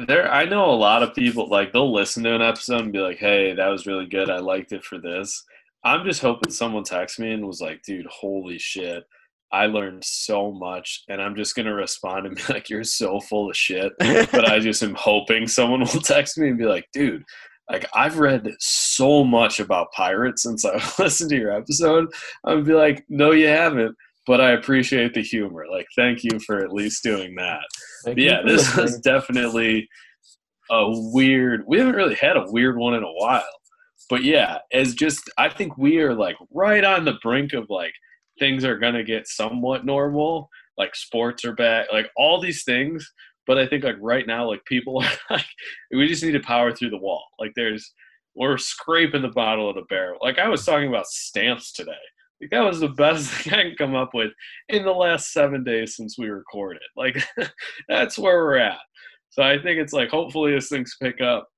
[0.07, 3.01] there I know a lot of people like they'll listen to an episode and be
[3.01, 4.31] like, "Hey, that was really good.
[4.31, 5.45] I liked it for this."
[5.85, 9.05] I'm just hoping someone texts me and was like, "Dude, holy shit.
[9.53, 13.21] I learned so much." And I'm just going to respond and be like, "You're so
[13.21, 16.87] full of shit." But I just am hoping someone will text me and be like,
[16.93, 17.23] "Dude,
[17.71, 22.09] like I've read so much about pirates since I've listened to your episode."
[22.45, 23.95] I'd be like, "No, you haven't."
[24.27, 25.65] But I appreciate the humor.
[25.71, 27.63] Like, thank you for at least doing that.
[28.05, 28.83] Thank But you yeah, this listening.
[28.83, 29.89] was definitely
[30.71, 31.65] a weird.
[31.67, 33.43] We haven't really had a weird one in a while.
[34.11, 37.93] But yeah, as just I think we are like right on the brink of like
[38.39, 40.49] things are gonna get somewhat normal.
[40.77, 43.11] Like sports are back, like all these things.
[43.47, 45.47] But I think like right now, like people are like
[45.93, 47.25] we just need to power through the wall.
[47.39, 47.93] Like there's
[48.35, 50.19] we're scraping the bottom of the barrel.
[50.23, 51.93] Like I was talking about stamps today.
[52.41, 54.31] Like that was the best thing I can come up with
[54.69, 56.83] in the last seven days since we recorded.
[56.97, 57.23] Like
[57.89, 58.79] that's where we're at.
[59.31, 61.49] So I think it's like hopefully as things pick up,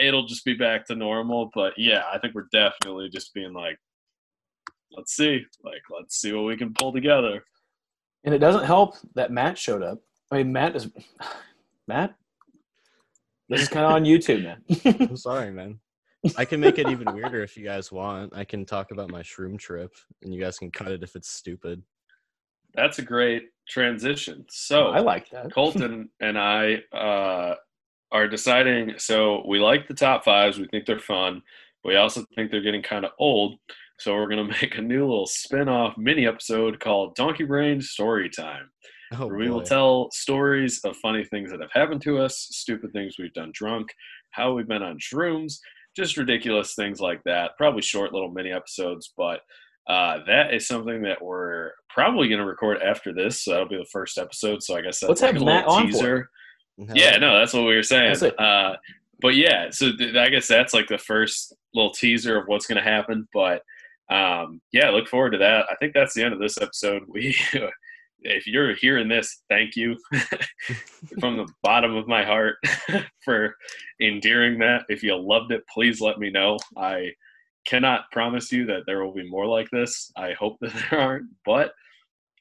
[0.00, 1.50] it'll just be back to normal.
[1.54, 3.76] But yeah, I think we're definitely just being like,
[4.92, 7.44] let's see, like let's see what we can pull together.
[8.24, 9.98] And it doesn't help that Matt showed up.
[10.30, 10.88] I mean, Matt is
[11.88, 12.14] Matt.
[13.48, 15.08] This is kind of on YouTube, man.
[15.08, 15.78] I'm sorry, man.
[16.38, 18.34] I can make it even weirder if you guys want.
[18.34, 21.28] I can talk about my shroom trip, and you guys can cut it if it's
[21.28, 21.82] stupid.
[22.74, 24.46] That's a great transition.
[24.48, 25.52] So I like that.
[25.52, 27.54] Colton and I uh,
[28.10, 28.94] are deciding.
[28.98, 30.58] So we like the top fives.
[30.58, 31.42] We think they're fun.
[31.84, 33.58] We also think they're getting kind of old.
[33.98, 38.70] So we're gonna make a new little spin-off mini episode called Donkey Brained Story Time.
[39.12, 42.92] Oh, where we will tell stories of funny things that have happened to us, stupid
[42.92, 43.88] things we've done drunk,
[44.30, 45.58] how we've been on shrooms,
[45.94, 47.52] just ridiculous things like that.
[47.56, 49.40] Probably short little mini episodes, but
[49.86, 53.44] uh, that is something that we're probably going to record after this.
[53.44, 54.62] So that'll be the first episode.
[54.62, 56.30] So I guess that's Let's like a Matt little teaser.
[56.78, 58.16] Hell Yeah, no, that's what we were saying.
[58.38, 58.76] Uh,
[59.20, 62.82] but yeah, so th- I guess that's like the first little teaser of what's going
[62.82, 63.28] to happen.
[63.32, 63.62] But
[64.10, 65.66] um, yeah, look forward to that.
[65.70, 67.02] I think that's the end of this episode.
[67.08, 67.36] We,
[68.26, 69.96] if you're hearing this, thank you
[71.20, 72.56] from the bottom of my heart
[73.24, 73.54] for
[74.00, 74.84] endearing that.
[74.88, 76.56] If you loved it, please let me know.
[76.76, 77.10] I
[77.66, 80.10] cannot promise you that there will be more like this.
[80.16, 81.72] I hope that there aren't, but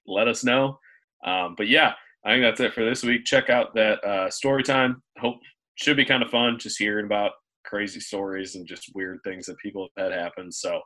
[0.07, 0.79] let us know.
[1.25, 1.93] Um, but yeah,
[2.25, 3.25] I think that's it for this week.
[3.25, 5.01] Check out that uh, story time.
[5.19, 5.37] Hope
[5.75, 7.31] should be kind of fun just hearing about
[7.65, 10.51] crazy stories and just weird things that people have had happen.
[10.51, 10.81] So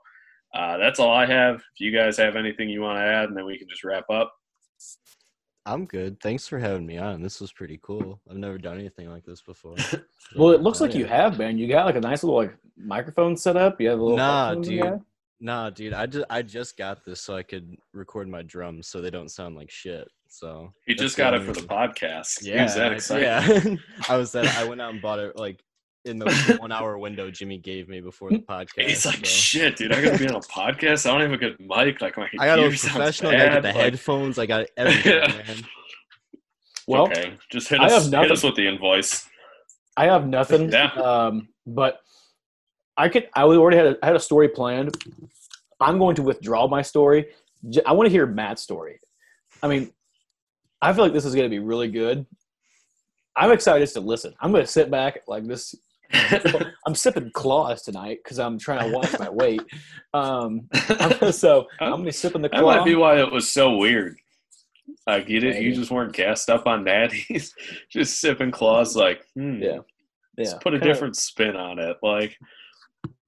[0.54, 1.56] uh, that's all I have.
[1.56, 4.10] If you guys have anything you want to add, and then we can just wrap
[4.10, 4.34] up.
[5.66, 6.20] I'm good.
[6.22, 7.22] Thanks for having me on.
[7.22, 8.22] This was pretty cool.
[8.30, 9.76] I've never done anything like this before.
[10.36, 11.58] Well, it looks Oh, like you have, man.
[11.58, 13.80] You got like a nice little like microphone set up.
[13.80, 15.00] You have a little Nah, dude.
[15.40, 15.94] Nah, dude.
[15.94, 19.32] I just I just got this so I could record my drums so they don't
[19.32, 20.06] sound like shit.
[20.28, 22.40] So You just got it for the podcast.
[22.42, 23.76] Yeah, Use that I- yeah.
[24.10, 25.64] I was that I went out and bought it like
[26.06, 28.88] in the one hour window Jimmy gave me before the podcast.
[28.88, 29.24] He's like, so.
[29.26, 31.06] shit, dude, I gotta be on a podcast.
[31.06, 32.02] I don't have a good mic.
[32.02, 33.32] Like my I got a computer sounds professional.
[33.32, 34.40] I got the like- headphones.
[34.40, 35.58] I got everything, man.
[36.88, 38.32] Well, okay, just hit I us, have hit nothing.
[38.32, 39.28] us with the invoice.
[39.98, 40.72] I have nothing.
[40.72, 40.92] Yeah.
[40.94, 42.00] Um, but
[42.96, 43.28] I could.
[43.36, 43.88] I already had.
[43.88, 44.96] A, I had a story planned.
[45.80, 47.28] I'm going to withdraw my story.
[47.86, 49.00] I want to hear Matt's story.
[49.62, 49.92] I mean,
[50.82, 52.26] I feel like this is going to be really good.
[53.36, 54.34] I'm excited just to listen.
[54.40, 55.76] I'm going to sit back like this.
[56.86, 59.62] I'm sipping claws tonight because I'm trying to watch my weight.
[60.14, 60.68] Um,
[61.32, 62.78] so I'm going to be sipping the That claw.
[62.78, 64.18] might be why it was so weird.
[65.06, 65.62] I get it.
[65.62, 67.12] you just weren't gassed up on that.
[67.14, 67.54] He's
[67.92, 68.96] just sipping claws.
[68.96, 69.80] Like, hmm, Yeah.
[70.38, 71.98] let's yeah, put a kinda- different spin on it.
[72.02, 72.38] Like,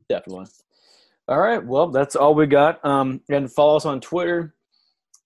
[0.08, 0.48] Definitely.
[1.28, 1.64] All right.
[1.64, 2.84] Well, that's all we got.
[2.84, 4.56] Um, and follow us on Twitter.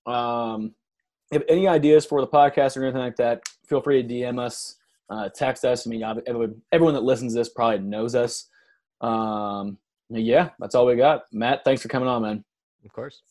[0.05, 0.73] Um,
[1.31, 4.75] if any ideas for the podcast or anything like that, feel free to DM us,
[5.09, 5.85] uh, text us.
[5.85, 8.49] I mean, everyone, everyone that listens to this probably knows us.
[9.01, 9.77] Um,
[10.09, 11.23] yeah, that's all we got.
[11.31, 12.43] Matt, thanks for coming on, man.
[12.85, 13.21] Of course.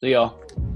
[0.00, 0.73] See y'all.